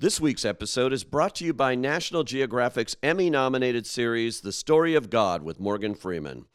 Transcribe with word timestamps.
This 0.00 0.18
week's 0.18 0.46
episode 0.46 0.94
is 0.94 1.04
brought 1.04 1.34
to 1.34 1.44
you 1.44 1.52
by 1.52 1.74
National 1.74 2.24
Geographic's 2.24 2.96
Emmy 3.02 3.28
nominated 3.28 3.86
series, 3.86 4.40
The 4.40 4.50
Story 4.50 4.94
of 4.94 5.10
God 5.10 5.42
with 5.42 5.60
Morgan 5.60 5.94
Freeman. 5.94 6.46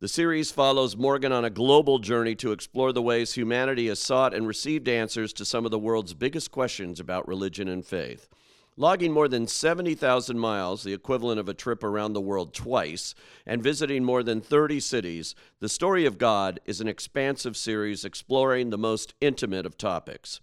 The 0.00 0.08
series 0.08 0.50
follows 0.50 0.94
Morgan 0.94 1.32
on 1.32 1.42
a 1.42 1.48
global 1.48 2.00
journey 2.00 2.34
to 2.34 2.52
explore 2.52 2.92
the 2.92 3.00
ways 3.00 3.32
humanity 3.32 3.88
has 3.88 3.98
sought 3.98 4.34
and 4.34 4.46
received 4.46 4.90
answers 4.90 5.32
to 5.32 5.46
some 5.46 5.64
of 5.64 5.70
the 5.70 5.78
world's 5.78 6.12
biggest 6.12 6.50
questions 6.50 7.00
about 7.00 7.26
religion 7.26 7.66
and 7.66 7.82
faith. 7.82 8.28
Logging 8.76 9.12
more 9.12 9.26
than 9.26 9.46
70,000 9.46 10.38
miles, 10.38 10.82
the 10.82 10.92
equivalent 10.92 11.40
of 11.40 11.48
a 11.48 11.54
trip 11.54 11.82
around 11.82 12.12
the 12.12 12.20
world 12.20 12.52
twice, 12.52 13.14
and 13.46 13.62
visiting 13.62 14.04
more 14.04 14.22
than 14.22 14.42
30 14.42 14.80
cities, 14.80 15.34
The 15.60 15.68
Story 15.70 16.04
of 16.04 16.18
God 16.18 16.60
is 16.66 16.82
an 16.82 16.88
expansive 16.88 17.56
series 17.56 18.04
exploring 18.04 18.68
the 18.68 18.76
most 18.76 19.14
intimate 19.22 19.64
of 19.64 19.78
topics. 19.78 20.40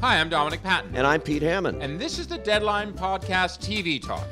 Hi, 0.00 0.20
I'm 0.20 0.28
Dominic 0.28 0.62
Patten. 0.62 0.94
And 0.94 1.06
I'm 1.06 1.20
Pete 1.20 1.42
Hammond. 1.42 1.82
And 1.82 1.98
this 1.98 2.18
is 2.18 2.26
the 2.26 2.38
Deadline 2.38 2.92
Podcast 2.92 3.60
TV 3.60 4.02
Talk. 4.02 4.26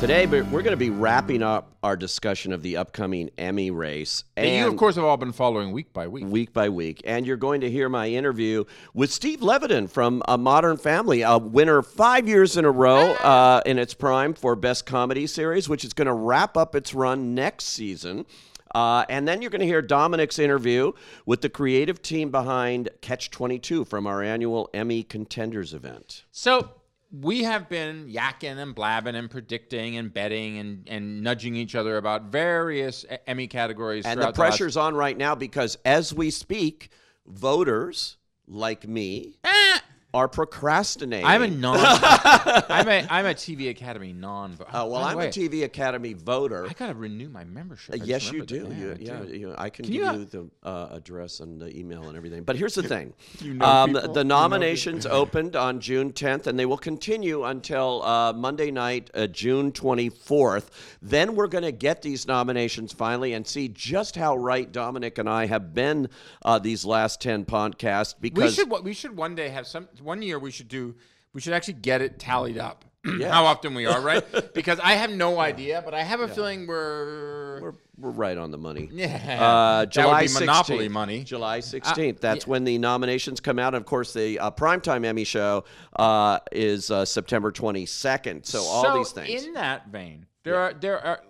Today, 0.00 0.26
we're 0.26 0.42
going 0.42 0.64
to 0.64 0.76
be 0.76 0.90
wrapping 0.90 1.42
up 1.42 1.76
our 1.82 1.96
discussion 1.96 2.52
of 2.52 2.62
the 2.62 2.76
upcoming 2.76 3.30
Emmy 3.38 3.70
race. 3.70 4.24
And 4.36 4.50
you, 4.50 4.66
of 4.66 4.76
course, 4.76 4.96
have 4.96 5.04
all 5.04 5.16
been 5.16 5.32
following 5.32 5.72
week 5.72 5.94
by 5.94 6.08
week. 6.08 6.26
Week 6.26 6.52
by 6.52 6.68
week. 6.68 7.00
And 7.06 7.26
you're 7.26 7.38
going 7.38 7.62
to 7.62 7.70
hear 7.70 7.88
my 7.88 8.08
interview 8.08 8.64
with 8.92 9.10
Steve 9.10 9.40
Levitan 9.40 9.88
from 9.88 10.22
A 10.28 10.36
Modern 10.36 10.76
Family, 10.76 11.22
a 11.22 11.38
winner 11.38 11.80
five 11.80 12.28
years 12.28 12.58
in 12.58 12.66
a 12.66 12.70
row 12.70 13.12
uh, 13.12 13.62
in 13.64 13.78
its 13.78 13.94
prime 13.94 14.34
for 14.34 14.56
Best 14.56 14.84
Comedy 14.84 15.26
Series, 15.26 15.70
which 15.70 15.84
is 15.84 15.94
going 15.94 16.06
to 16.06 16.12
wrap 16.12 16.56
up 16.56 16.74
its 16.74 16.92
run 16.92 17.34
next 17.34 17.68
season. 17.68 18.26
Uh, 18.74 19.06
and 19.08 19.26
then 19.26 19.40
you're 19.40 19.50
going 19.50 19.60
to 19.60 19.66
hear 19.66 19.80
Dominic's 19.80 20.38
interview 20.38 20.92
with 21.24 21.40
the 21.40 21.48
creative 21.48 22.02
team 22.02 22.30
behind 22.30 22.90
Catch 23.00 23.30
22 23.30 23.86
from 23.86 24.06
our 24.06 24.22
annual 24.22 24.68
Emmy 24.74 25.02
Contenders 25.02 25.72
event. 25.72 26.24
So 26.32 26.72
we 27.20 27.44
have 27.44 27.68
been 27.68 28.08
yakking 28.08 28.58
and 28.58 28.74
blabbing 28.74 29.14
and 29.14 29.30
predicting 29.30 29.96
and 29.96 30.12
betting 30.12 30.58
and, 30.58 30.88
and 30.88 31.22
nudging 31.22 31.54
each 31.54 31.74
other 31.74 31.96
about 31.96 32.24
various 32.24 33.04
Emmy 33.26 33.46
categories. 33.46 34.04
And 34.04 34.20
the 34.20 34.32
pressure's 34.32 34.74
the 34.74 34.80
on 34.80 34.96
right 34.96 35.16
now 35.16 35.34
because 35.34 35.78
as 35.84 36.12
we 36.12 36.30
speak, 36.30 36.90
voters 37.26 38.16
like 38.46 38.88
me. 38.88 39.38
Ah! 39.44 39.83
Are 40.14 40.28
procrastinating. 40.28 41.26
I'm 41.26 41.42
a 41.42 41.48
non. 41.48 41.76
I'm 41.82 42.88
a 42.88 43.06
I'm 43.10 43.26
a 43.26 43.34
TV 43.34 43.68
Academy 43.68 44.12
non. 44.12 44.56
Oh 44.72 44.86
well, 44.86 45.02
I'm 45.02 45.18
way, 45.18 45.26
a 45.26 45.30
TV 45.30 45.64
Academy 45.64 46.14
voter. 46.14 46.66
I 46.66 46.72
gotta 46.72 46.94
renew 46.94 47.28
my 47.28 47.44
membership. 47.44 47.94
Uh, 47.94 48.04
yes, 48.04 48.30
you 48.30 48.46
do. 48.46 48.72
You, 48.74 48.96
yeah, 49.00 49.22
you, 49.24 49.54
I 49.58 49.68
can, 49.68 49.84
can 49.84 49.92
give 49.92 50.04
you, 50.04 50.12
you 50.12 50.24
the 50.24 50.50
uh, 50.62 50.88
address 50.92 51.40
and 51.40 51.60
the 51.60 51.76
email 51.76 52.08
and 52.08 52.16
everything. 52.16 52.44
But 52.44 52.56
here's 52.56 52.74
the 52.74 52.82
thing: 52.94 53.12
you 53.40 53.54
know 53.54 53.66
um, 53.66 53.92
the 53.92 54.24
nominations 54.24 55.04
opened 55.06 55.56
on 55.56 55.80
June 55.80 56.12
10th, 56.12 56.46
and 56.46 56.58
they 56.58 56.66
will 56.66 56.78
continue 56.78 57.44
until 57.44 58.02
uh, 58.04 58.32
Monday 58.32 58.70
night, 58.70 59.10
uh, 59.14 59.26
June 59.26 59.72
24th. 59.72 60.68
Then 61.02 61.34
we're 61.34 61.48
going 61.48 61.64
to 61.64 61.72
get 61.72 62.02
these 62.02 62.26
nominations 62.26 62.92
finally 62.92 63.32
and 63.32 63.46
see 63.46 63.68
just 63.68 64.14
how 64.14 64.36
right 64.36 64.70
Dominic 64.70 65.18
and 65.18 65.28
I 65.28 65.46
have 65.46 65.74
been 65.74 66.08
uh, 66.44 66.58
these 66.58 66.84
last 66.84 67.20
10 67.20 67.44
podcasts. 67.44 68.14
Because 68.18 68.56
we 68.56 68.62
should 68.64 68.84
we 68.84 68.92
should 68.92 69.16
one 69.16 69.34
day 69.34 69.48
have 69.48 69.66
some 69.66 69.88
one 70.04 70.22
year 70.22 70.38
we 70.38 70.50
should 70.50 70.68
do 70.68 70.94
we 71.34 71.40
should 71.40 71.52
actually 71.52 71.74
get 71.74 72.00
it 72.00 72.18
tallied 72.18 72.58
up. 72.58 72.84
Yeah. 73.18 73.30
How 73.30 73.44
often 73.44 73.74
we 73.74 73.84
are, 73.84 74.00
right? 74.00 74.24
because 74.54 74.80
I 74.80 74.92
have 74.94 75.10
no 75.10 75.38
idea, 75.38 75.82
but 75.84 75.92
I 75.92 76.02
have 76.02 76.20
a 76.20 76.26
yeah. 76.26 76.32
feeling 76.32 76.66
we're... 76.66 77.60
we're 77.60 77.72
we're 77.98 78.10
right 78.10 78.38
on 78.38 78.50
the 78.50 78.56
money. 78.56 78.88
Yeah, 78.94 79.42
uh, 79.42 79.86
July 79.86 80.26
that 80.26 80.32
would 80.32 80.40
be 80.40 80.46
monopoly 80.46 80.88
16th, 80.88 80.90
money. 80.90 81.22
July 81.22 81.60
sixteenth. 81.60 82.16
Uh, 82.16 82.20
That's 82.22 82.46
yeah. 82.46 82.50
when 82.50 82.64
the 82.64 82.78
nominations 82.78 83.40
come 83.40 83.58
out. 83.58 83.74
And 83.74 83.82
Of 83.82 83.86
course, 83.86 84.14
the 84.14 84.38
uh, 84.38 84.50
primetime 84.52 85.04
Emmy 85.04 85.24
show 85.24 85.64
uh, 85.96 86.38
is 86.50 86.90
uh, 86.90 87.04
September 87.04 87.52
twenty 87.52 87.84
second. 87.84 88.46
So, 88.46 88.60
so 88.60 88.64
all 88.64 88.96
these 88.96 89.12
things. 89.12 89.44
In 89.44 89.52
that 89.52 89.88
vein, 89.88 90.26
there 90.42 90.56
are 90.56 90.72
there 90.72 91.04
are 91.04 91.20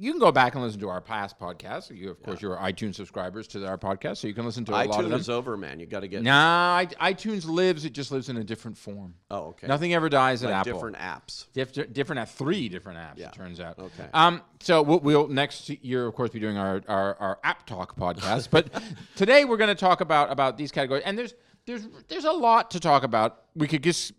you 0.00 0.12
can 0.12 0.20
go 0.20 0.30
back 0.30 0.54
and 0.54 0.62
listen 0.62 0.78
to 0.80 0.88
our 0.88 1.00
past 1.00 1.40
podcasts. 1.40 1.94
You, 1.94 2.10
of 2.10 2.22
course, 2.22 2.40
yeah. 2.40 2.50
you're 2.50 2.56
iTunes 2.56 2.94
subscribers 2.94 3.48
to 3.48 3.66
our 3.66 3.76
podcast, 3.76 4.18
so 4.18 4.28
you 4.28 4.34
can 4.34 4.44
listen 4.44 4.64
to 4.66 4.72
a 4.72 4.76
iTunes 4.76 4.88
lot 4.88 5.04
of 5.04 5.10
them. 5.10 5.20
is 5.20 5.28
over, 5.28 5.56
man. 5.56 5.80
You 5.80 5.86
got 5.86 6.00
to 6.00 6.08
get. 6.08 6.22
Nah, 6.22 6.84
iTunes 7.00 7.46
lives. 7.46 7.84
It 7.84 7.94
just 7.94 8.12
lives 8.12 8.28
in 8.28 8.36
a 8.36 8.44
different 8.44 8.78
form. 8.78 9.14
Oh, 9.28 9.48
okay. 9.48 9.66
Nothing 9.66 9.94
ever 9.94 10.08
dies 10.08 10.44
like 10.44 10.54
at 10.54 10.60
Apple. 10.60 10.74
Different 10.74 10.98
apps. 10.98 11.46
Dif- 11.52 11.92
different 11.92 12.20
at 12.20 12.30
three 12.30 12.68
different 12.68 12.98
apps. 12.98 13.18
Yeah. 13.18 13.28
It 13.28 13.34
turns 13.34 13.58
out. 13.58 13.78
Okay. 13.78 14.08
Um. 14.14 14.42
So 14.60 14.82
we'll, 14.82 15.00
we'll 15.00 15.28
next 15.28 15.68
year, 15.68 16.06
of 16.06 16.14
course, 16.14 16.30
be 16.30 16.38
doing 16.38 16.56
our 16.56 16.80
our, 16.86 17.16
our 17.16 17.38
app 17.42 17.66
talk 17.66 17.96
podcast. 17.96 18.48
but 18.50 18.68
today 19.16 19.44
we're 19.44 19.56
going 19.56 19.68
to 19.68 19.74
talk 19.74 20.00
about 20.00 20.30
about 20.30 20.56
these 20.56 20.70
categories, 20.70 21.02
and 21.06 21.18
there's 21.18 21.34
there's 21.66 21.88
there's 22.06 22.24
a 22.24 22.32
lot 22.32 22.70
to 22.70 22.80
talk 22.80 23.02
about. 23.02 23.42
We 23.56 23.66
could 23.66 23.82
just 23.82 24.12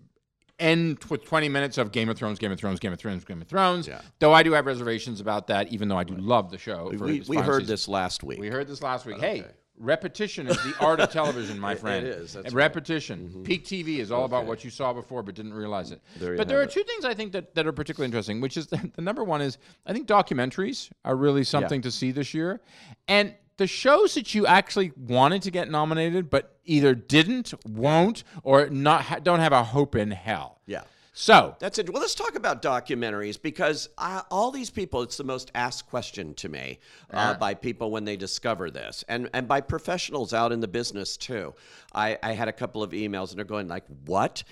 end 0.59 1.03
with 1.09 1.25
20 1.25 1.49
minutes 1.49 1.77
of 1.77 1.91
Game 1.91 2.09
of 2.09 2.17
Thrones, 2.17 2.39
Game 2.39 2.51
of 2.51 2.59
Thrones, 2.59 2.79
Game 2.79 2.93
of 2.93 2.99
Thrones, 2.99 3.23
Game 3.23 3.41
of 3.41 3.47
Thrones. 3.47 3.87
Yeah. 3.87 4.01
Though 4.19 4.33
I 4.33 4.43
do 4.43 4.53
have 4.53 4.65
reservations 4.65 5.21
about 5.21 5.47
that, 5.47 5.69
even 5.69 5.87
though 5.87 5.97
I 5.97 6.03
do 6.03 6.15
love 6.15 6.51
the 6.51 6.57
show. 6.57 6.91
We, 6.91 7.23
we 7.27 7.37
heard 7.37 7.61
season. 7.61 7.65
this 7.67 7.87
last 7.87 8.23
week. 8.23 8.39
We 8.39 8.49
heard 8.49 8.67
this 8.67 8.81
last 8.81 9.05
week. 9.05 9.17
Okay. 9.17 9.37
Hey, 9.39 9.45
repetition 9.79 10.47
is 10.47 10.57
the 10.63 10.75
art 10.79 10.99
of 10.99 11.09
television, 11.11 11.59
my 11.59 11.75
friend. 11.75 12.05
It 12.09 12.13
is. 12.13 12.33
That's 12.33 12.53
repetition. 12.53 13.23
Right. 13.23 13.29
Mm-hmm. 13.29 13.43
Peak 13.43 13.65
TV 13.65 13.99
is 13.99 14.11
all 14.11 14.23
okay. 14.23 14.25
about 14.25 14.45
what 14.45 14.63
you 14.63 14.69
saw 14.69 14.93
before 14.93 15.23
but 15.23 15.35
didn't 15.35 15.53
realize 15.53 15.91
it. 15.91 16.01
There 16.17 16.37
but 16.37 16.47
there 16.47 16.61
are 16.61 16.65
two 16.65 16.83
things 16.83 17.05
I 17.05 17.13
think 17.13 17.31
that, 17.33 17.55
that 17.55 17.65
are 17.65 17.71
particularly 17.71 18.05
interesting, 18.05 18.41
which 18.41 18.57
is 18.57 18.67
the, 18.67 18.91
the 18.95 19.01
number 19.01 19.23
one 19.23 19.41
is 19.41 19.57
I 19.85 19.93
think 19.93 20.07
documentaries 20.07 20.89
are 21.03 21.15
really 21.15 21.43
something 21.43 21.79
yeah. 21.79 21.83
to 21.83 21.91
see 21.91 22.11
this 22.11 22.33
year. 22.33 22.61
And 23.07 23.33
the 23.59 23.67
shows 23.67 24.15
that 24.15 24.33
you 24.33 24.47
actually 24.47 24.93
wanted 24.97 25.41
to 25.43 25.51
get 25.51 25.69
nominated 25.69 26.29
but 26.29 26.57
either 26.63 26.95
didn't, 26.95 27.53
won't, 27.67 28.23
or 28.41 28.69
not 28.69 29.23
don't 29.23 29.41
have 29.41 29.51
a 29.51 29.63
hope 29.63 29.95
in 29.95 30.11
hell. 30.11 30.61
Yeah. 30.65 30.83
So 31.11 31.57
that's 31.59 31.77
it. 31.77 31.91
Well, 31.91 32.01
let's 32.01 32.15
talk 32.15 32.35
about 32.35 32.61
documentaries 32.61 33.39
because 33.41 33.89
uh, 33.97 34.21
all 34.31 34.51
these 34.51 34.69
people, 34.69 35.01
it's 35.01 35.17
the 35.17 35.25
most 35.25 35.51
asked 35.53 35.87
question 35.87 36.33
to 36.35 36.47
me 36.47 36.79
uh, 37.11 37.33
by 37.33 37.53
people 37.53 37.91
when 37.91 38.05
they 38.05 38.15
discover 38.15 38.71
this, 38.71 39.03
and 39.09 39.29
and 39.33 39.45
by 39.45 39.59
professionals 39.59 40.33
out 40.33 40.53
in 40.53 40.61
the 40.61 40.67
business 40.69 41.17
too. 41.17 41.53
I, 41.93 42.17
I 42.23 42.31
had 42.31 42.47
a 42.47 42.53
couple 42.53 42.81
of 42.81 42.91
emails, 42.91 43.31
and 43.31 43.37
they're 43.37 43.43
going 43.43 43.67
like, 43.67 43.83
"What?" 44.05 44.43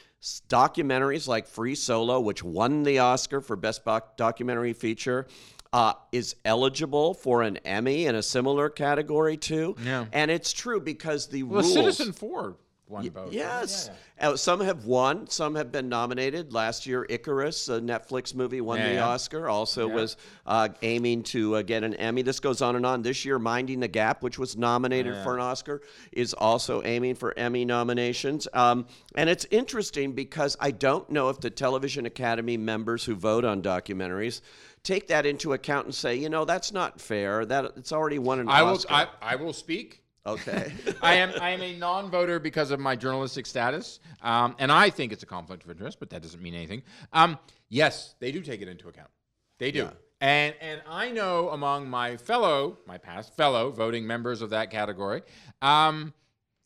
Documentaries 0.50 1.28
like 1.28 1.47
Free 1.47 1.75
Solo, 1.75 2.19
which 2.19 2.44
won 2.44 2.84
the 2.84 3.00
Oscar 3.00 3.40
for 3.40 3.56
Best 3.56 3.85
Documentary 4.17 4.73
Feature, 4.73 5.28
uh, 5.77 5.93
is 6.11 6.35
eligible 6.43 7.13
for 7.13 7.43
an 7.43 7.57
Emmy 7.57 8.07
in 8.07 8.15
a 8.15 8.23
similar 8.23 8.67
category 8.67 9.38
too. 9.38 9.75
Yeah. 9.85 10.05
And 10.11 10.31
it's 10.31 10.51
true 10.51 10.81
because 10.81 11.27
the 11.27 11.43
well, 11.43 11.61
rules. 11.61 11.75
Citizenfour 11.75 12.55
won 12.89 13.07
both. 13.09 13.33
Yes. 13.33 13.87
Yeah, 13.87 13.93
yeah. 14.19 14.29
Uh, 14.29 14.35
some 14.37 14.61
have 14.61 14.85
won, 14.85 15.27
some 15.27 15.55
have 15.55 15.71
been 15.71 15.89
nominated. 15.89 16.53
Last 16.53 16.85
year, 16.85 17.05
Icarus, 17.09 17.69
a 17.69 17.79
Netflix 17.79 18.33
movie, 18.33 18.61
won 18.61 18.79
yeah, 18.79 18.93
the 18.93 18.99
Oscar. 18.99 19.49
Also 19.49 19.87
was 19.87 20.17
uh, 20.45 20.69
aiming 20.81 21.23
to 21.23 21.57
uh, 21.57 21.61
get 21.61 21.83
an 21.83 21.93
Emmy. 21.95 22.21
This 22.21 22.39
goes 22.39 22.61
on 22.61 22.75
and 22.75 22.85
on. 22.85 23.01
This 23.01 23.25
year, 23.25 23.39
Minding 23.39 23.79
the 23.79 23.87
Gap, 23.87 24.23
which 24.23 24.39
was 24.39 24.57
nominated 24.57 25.15
for 25.23 25.35
an 25.35 25.41
Oscar, 25.41 25.81
is 26.11 26.33
also 26.33 26.81
aiming 26.83 27.15
for 27.15 27.37
Emmy 27.37 27.65
nominations. 27.65 28.47
Um, 28.53 28.87
and 29.15 29.29
it's 29.29 29.45
interesting 29.51 30.13
because 30.13 30.57
I 30.59 30.71
don't 30.71 31.09
know 31.09 31.29
if 31.29 31.39
the 31.39 31.49
Television 31.49 32.05
Academy 32.05 32.57
members 32.57 33.03
who 33.03 33.15
vote 33.15 33.45
on 33.45 33.61
documentaries 33.61 34.41
take 34.83 35.07
that 35.07 35.25
into 35.25 35.53
account 35.53 35.85
and 35.85 35.93
say, 35.93 36.15
you 36.15 36.29
know, 36.29 36.45
that's 36.45 36.71
not 36.71 37.01
fair. 37.01 37.45
That 37.45 37.73
it's 37.75 37.91
already 37.91 38.19
won 38.19 38.39
an 38.39 38.49
I 38.49 38.61
Oscar. 38.61 38.93
Will, 38.93 38.99
I, 38.99 39.07
I 39.21 39.35
will 39.35 39.53
speak 39.53 40.01
Okay. 40.27 40.73
I 41.01 41.15
am 41.15 41.31
I 41.41 41.51
am 41.51 41.61
a 41.61 41.77
non-voter 41.77 42.39
because 42.39 42.71
of 42.71 42.79
my 42.79 42.95
journalistic 42.95 43.45
status, 43.45 44.02
um, 44.22 44.55
and 44.59 44.72
I 44.72 44.90
think 44.90 45.13
it's 45.13 45.23
a 45.23 45.28
conflict 45.28 45.63
of 45.63 45.72
interest, 45.72 45.99
but 45.99 46.09
that 46.09 46.22
doesn't 46.22 46.41
mean 46.41 46.53
anything. 46.53 46.84
Um, 47.13 47.40
yes, 47.69 48.16
they 48.19 48.31
do 48.34 48.41
take 48.41 48.61
it 48.61 48.67
into 48.67 48.90
account. 48.90 49.09
They 49.57 49.72
do. 49.72 49.84
Yeah. 49.84 49.91
And 50.19 50.55
and 50.59 50.81
I 50.87 51.11
know 51.11 51.49
among 51.49 51.90
my 51.90 52.17
fellow, 52.17 52.78
my 52.85 52.97
past 52.97 53.35
fellow 53.35 53.72
voting 53.72 54.05
members 54.05 54.41
of 54.41 54.49
that 54.49 54.69
category, 54.69 55.22
um, 55.61 56.13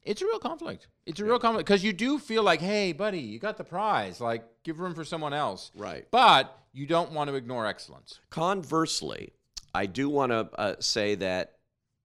it's 0.02 0.22
a 0.22 0.26
real 0.26 0.40
conflict. 0.40 0.88
It's 1.06 1.20
a 1.20 1.24
yeah. 1.24 1.30
real 1.30 1.40
conflict 1.40 1.68
because 1.68 1.84
you 1.84 1.94
do 1.94 2.18
feel 2.18 2.44
like, 2.44 2.62
hey, 2.62 2.94
buddy, 2.94 3.20
you 3.20 3.38
got 3.38 3.58
the 3.58 3.64
prize. 3.64 4.20
Like, 4.20 4.44
give 4.64 4.80
room 4.80 4.96
for 4.96 5.04
someone 5.04 5.34
else. 5.34 5.72
Right. 5.76 6.08
But 6.10 6.58
you 6.74 6.88
don't 6.88 7.12
want 7.12 7.30
to 7.30 7.36
ignore 7.36 7.68
excellence. 7.68 8.20
Conversely, 8.30 9.34
I 9.76 9.86
do 9.86 10.10
want 10.10 10.32
to 10.32 10.50
uh, 10.58 10.76
say 10.80 11.16
that 11.16 11.58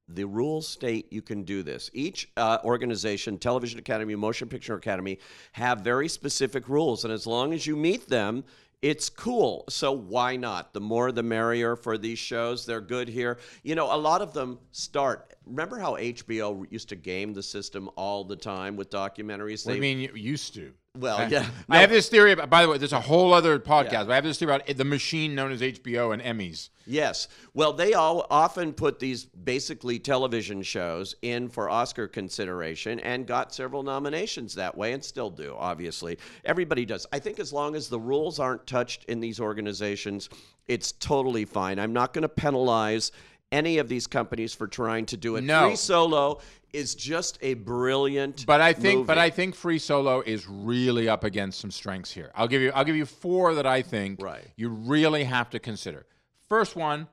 The 0.08 0.24
rules 0.24 0.68
state 0.68 1.12
you 1.12 1.20
can 1.20 1.42
do 1.42 1.62
this. 1.64 1.90
Each 1.92 2.28
uh, 2.36 2.58
organization, 2.64 3.38
Television 3.38 3.78
Academy, 3.80 4.14
Motion 4.14 4.48
Picture 4.48 4.74
Academy, 4.74 5.18
have 5.52 5.80
very 5.80 6.08
specific 6.08 6.68
rules, 6.68 7.04
and 7.04 7.12
as 7.12 7.26
long 7.26 7.52
as 7.52 7.66
you 7.66 7.74
meet 7.76 8.08
them, 8.08 8.44
it's 8.82 9.08
cool. 9.08 9.64
So 9.68 9.90
why 9.90 10.36
not? 10.36 10.72
The 10.72 10.80
more 10.80 11.10
the 11.10 11.22
merrier 11.22 11.74
for 11.74 11.98
these 11.98 12.18
shows. 12.20 12.66
They're 12.66 12.80
good 12.80 13.08
here. 13.08 13.38
You 13.64 13.74
know, 13.74 13.92
a 13.92 13.96
lot 13.96 14.22
of 14.22 14.32
them 14.32 14.58
start. 14.70 15.34
Remember 15.44 15.78
how 15.78 15.96
HBO 15.96 16.64
used 16.70 16.90
to 16.90 16.96
game 16.96 17.32
the 17.32 17.42
system 17.42 17.90
all 17.96 18.22
the 18.22 18.36
time 18.36 18.76
with 18.76 18.90
documentaries? 18.90 19.66
What 19.66 19.74
do 19.74 19.80
They- 19.80 19.88
you 19.90 19.96
mean 19.96 20.10
you 20.14 20.14
used 20.14 20.54
to? 20.54 20.72
Well, 20.98 21.18
I- 21.18 21.26
yeah. 21.28 21.46
I 21.68 21.78
have 21.78 21.90
this 21.90 22.08
theory. 22.08 22.32
About, 22.32 22.50
by 22.50 22.62
the 22.62 22.68
way, 22.68 22.78
there's 22.78 22.92
a 22.92 23.00
whole 23.00 23.32
other 23.32 23.58
podcast. 23.58 24.06
But 24.06 24.10
I 24.10 24.14
have 24.16 24.24
this 24.24 24.38
theory 24.38 24.54
about 24.54 24.66
the 24.76 24.84
machine 24.84 25.34
known 25.34 25.52
as 25.52 25.60
HBO 25.60 26.12
and 26.12 26.22
Emmys. 26.22 26.70
Yes. 26.86 27.26
Well, 27.52 27.72
they 27.72 27.94
all 27.94 28.26
often 28.30 28.72
put 28.72 28.98
these 29.00 29.24
basically 29.24 29.98
television 29.98 30.62
shows 30.62 31.16
in 31.22 31.48
for 31.48 31.68
Oscar 31.68 32.06
consideration 32.06 33.00
and 33.00 33.26
got 33.26 33.52
several 33.52 33.82
nominations 33.82 34.54
that 34.54 34.76
way 34.76 34.92
and 34.92 35.02
still 35.04 35.30
do, 35.30 35.54
obviously. 35.58 36.18
Everybody 36.44 36.84
does. 36.84 37.04
I 37.12 37.18
think 37.18 37.40
as 37.40 37.52
long 37.52 37.74
as 37.74 37.88
the 37.88 37.98
rules 37.98 38.38
aren't 38.38 38.66
touched 38.66 39.04
in 39.06 39.18
these 39.20 39.40
organizations, 39.40 40.28
it's 40.68 40.92
totally 40.92 41.44
fine. 41.44 41.78
I'm 41.80 41.92
not 41.92 42.12
going 42.12 42.22
to 42.22 42.28
penalize 42.28 43.10
any 43.52 43.78
of 43.78 43.88
these 43.88 44.06
companies 44.06 44.54
for 44.54 44.66
trying 44.66 45.06
to 45.06 45.16
do 45.16 45.36
it. 45.36 45.42
No. 45.44 45.68
Free 45.68 45.76
Solo 45.76 46.40
is 46.72 46.94
just 46.94 47.38
a 47.42 47.54
brilliant 47.54 48.44
But 48.46 48.60
I 48.60 48.72
think, 48.72 49.06
but. 49.06 49.18
I 49.18 49.30
think 49.30 49.54
Free 49.54 49.78
Solo 49.78 50.20
is 50.20 50.46
really 50.48 51.08
up 51.08 51.24
against 51.24 51.60
some 51.60 51.70
strengths 51.70 52.10
here. 52.12 52.30
I'll 52.34 52.48
give 52.48 52.60
you, 52.60 52.72
I'll 52.74 52.84
give 52.84 52.96
you 52.96 53.06
four 53.06 53.54
that 53.54 53.66
I 53.66 53.82
think 53.82 54.20
Right. 54.22 54.44
you 54.56 54.68
really 54.68 55.24
have 55.24 55.48
to 55.50 55.58
consider. 55.58 56.06
First 56.48 56.76
one, 56.76 57.06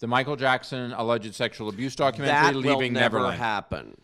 the 0.00 0.06
Michael 0.06 0.36
Jackson 0.36 0.92
alleged 0.92 1.34
sexual 1.34 1.68
abuse 1.68 1.96
documentary, 1.96 2.34
that 2.34 2.54
Leaving 2.56 2.92
will 2.94 3.00
never 3.00 3.16
Neverland. 3.18 3.38
happen. 3.38 3.96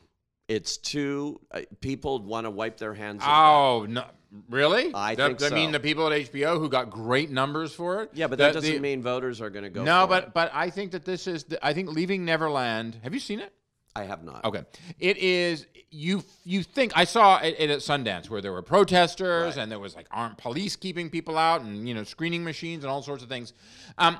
It's 0.49 0.77
too 0.77 1.41
uh, 1.53 1.61
people 1.81 2.21
want 2.23 2.45
to 2.47 2.51
wipe 2.51 2.77
their 2.79 2.95
hands. 2.95 3.23
Oh 3.25 3.87
no! 3.89 4.05
Really? 4.51 4.93
I 4.95 5.15
That- 5.15 5.27
think 5.27 5.39
that 5.39 5.53
mean 5.53 5.71
the 5.73 5.81
people 5.81 6.07
at 6.07 6.13
HBO 6.13 6.59
who 6.59 6.69
got 6.69 6.91
great 6.91 7.31
numbers 7.31 7.73
for 7.73 8.03
it? 8.03 8.11
Yeah, 8.15 8.27
but 8.27 8.39
The- 8.39 8.45
that 8.45 8.55
doesn't 8.55 8.73
the- 8.73 8.79
mean 8.81 9.03
voters 9.03 9.41
are 9.41 9.51
going 9.51 9.65
to 9.65 9.71
go. 9.71 9.85
No, 9.85 10.07
but 10.07 10.25
it. 10.25 10.35
but 10.35 10.51
I 10.53 10.71
think 10.71 10.93
that 10.93 11.05
this 11.05 11.27
is. 11.27 11.45
The, 11.45 11.65
I 11.65 11.73
think 11.73 11.91
Leaving 11.93 12.25
Neverland. 12.25 12.99
Have 13.03 13.15
you 13.15 13.21
seen 13.21 13.41
it? 13.41 13.53
I 13.97 14.03
have 14.05 14.25
not. 14.25 14.45
Okay, 14.45 14.65
it 14.99 15.19
is. 15.19 15.67
You 15.91 16.25
you 16.43 16.65
think 16.65 16.91
I 16.97 17.05
saw 17.05 17.39
it, 17.39 17.55
it 17.57 17.71
at 17.71 17.79
Sundance 17.79 18.29
where 18.29 18.41
there 18.41 18.53
were 18.53 18.63
protesters 18.63 19.55
Right. 19.55 19.63
and 19.63 19.71
there 19.71 19.79
was 19.79 19.95
like 19.95 20.07
armed 20.11 20.37
police 20.39 20.75
keeping 20.75 21.09
people 21.11 21.39
out 21.39 21.61
and 21.61 21.87
you 21.89 21.95
know 21.95 22.03
screening 22.03 22.43
machines 22.43 22.83
and 22.83 22.91
all 22.91 23.03
sorts 23.03 23.23
of 23.23 23.29
things. 23.29 23.53
Um, 23.99 24.17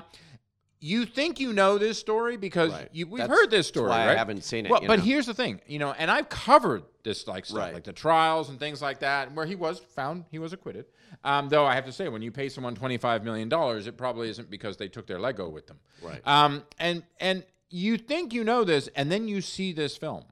you 0.79 1.05
think 1.05 1.39
you 1.39 1.53
know 1.53 1.77
this 1.77 1.97
story 1.97 2.37
because 2.37 2.71
Right. 2.71 2.89
you, 2.91 3.07
we've 3.07 3.19
That's- 3.21 3.37
heard 3.37 3.49
this 3.49 3.67
story, 3.67 3.89
why 3.89 4.09
I 4.11 4.15
haven't 4.15 4.43
seen 4.43 4.65
it, 4.65 4.69
Well, 4.71 4.81
but 4.85 4.99
know. 4.99 5.05
here's 5.05 5.25
the 5.25 5.33
thing, 5.33 5.61
you 5.67 5.79
know, 5.79 5.93
and 5.93 6.11
I've 6.11 6.29
covered 6.29 6.83
this 7.03 7.27
like 7.27 7.45
stuff, 7.45 7.57
Right. 7.59 7.73
like 7.73 7.83
the 7.85 7.93
trials 7.93 8.49
and 8.49 8.59
things 8.59 8.81
like 8.81 8.99
that, 8.99 9.33
where 9.33 9.45
he 9.45 9.55
was 9.55 9.79
found, 9.79 10.25
he 10.31 10.37
was 10.39 10.53
acquitted. 10.53 10.85
Um, 11.23 11.49
though 11.49 11.65
I 11.65 11.75
have 11.75 11.85
to 11.85 11.91
say, 11.91 12.07
when 12.09 12.21
you 12.21 12.31
pay 12.31 12.49
someone 12.49 12.75
twenty 12.75 12.97
five 12.97 13.23
million 13.23 13.47
dollars, 13.49 13.87
it 13.87 13.97
probably 13.97 14.29
isn't 14.29 14.49
because 14.49 14.77
they 14.77 14.87
took 14.87 15.07
their 15.07 15.19
Lego 15.19 15.47
with 15.49 15.65
them. 15.67 15.79
Right. 16.01 16.21
Um, 16.27 16.63
and 16.77 17.03
and 17.19 17.43
you 17.69 17.97
think 17.97 18.33
you 18.33 18.43
know 18.43 18.63
this, 18.63 18.89
and 18.95 19.11
then 19.11 19.27
you 19.27 19.41
see 19.41 19.71
this 19.73 19.95
film, 19.97 20.25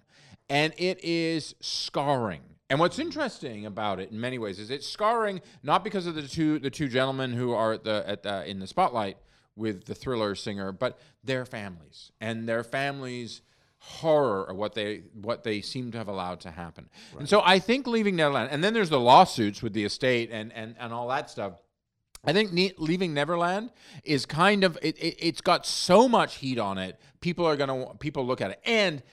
and 0.49 0.73
it 0.77 1.03
is 1.03 1.55
scarring. 1.61 2.41
And 2.69 2.79
what's 2.79 2.97
interesting 2.99 3.65
about 3.65 3.99
it, 3.99 4.11
in 4.11 4.19
many 4.19 4.37
ways, 4.39 4.57
is 4.59 4.69
it's 4.71 4.87
scarring 4.87 5.41
not 5.61 5.83
because 5.83 6.05
of 6.05 6.15
the 6.15 6.27
two 6.27 6.59
the 6.59 6.69
two 6.69 6.89
gentlemen 6.89 7.33
who 7.33 7.53
are 7.53 7.73
at 7.73 7.83
the 7.83 8.03
at 8.07 8.23
the, 8.23 8.45
in 8.49 8.59
the 8.59 8.67
spotlight 8.67 9.17
with 9.55 9.85
the 9.85 9.95
thriller 9.95 10.35
singer, 10.35 10.71
but 10.71 10.99
their 11.23 11.45
families 11.45 12.11
and 12.19 12.47
their 12.47 12.63
families 12.63 13.41
horror 13.85 14.45
of 14.45 14.55
what 14.55 14.73
they 14.73 15.03
what 15.13 15.43
they 15.43 15.59
seem 15.59 15.91
to 15.91 15.97
have 15.97 16.07
allowed 16.07 16.39
to 16.39 16.51
happen. 16.51 16.89
And 17.19 17.27
so 17.27 17.41
I 17.43 17.59
think 17.59 17.85
leaving 17.85 18.15
Neverland, 18.15 18.49
and 18.51 18.63
then 18.63 18.73
there's 18.73 18.89
the 18.89 18.99
lawsuits 18.99 19.61
with 19.61 19.73
the 19.73 19.83
estate 19.83 20.29
and 20.31 20.53
and 20.53 20.75
and 20.79 20.93
all 20.93 21.07
that 21.09 21.29
stuff. 21.29 21.53
I 22.25 22.31
think 22.31 22.53
ne- 22.53 22.73
leaving 22.77 23.13
Neverland 23.13 23.71
is 24.05 24.25
kind 24.25 24.63
of 24.63 24.77
it, 24.81 24.97
it. 24.97 25.17
It's 25.19 25.41
got 25.41 25.65
so 25.65 26.07
much 26.07 26.35
heat 26.35 26.57
on 26.57 26.77
it. 26.77 26.97
People 27.19 27.45
are 27.45 27.57
gonna 27.57 27.93
people 27.99 28.25
look 28.25 28.39
at 28.39 28.51
it 28.51 28.61
and 28.65 29.03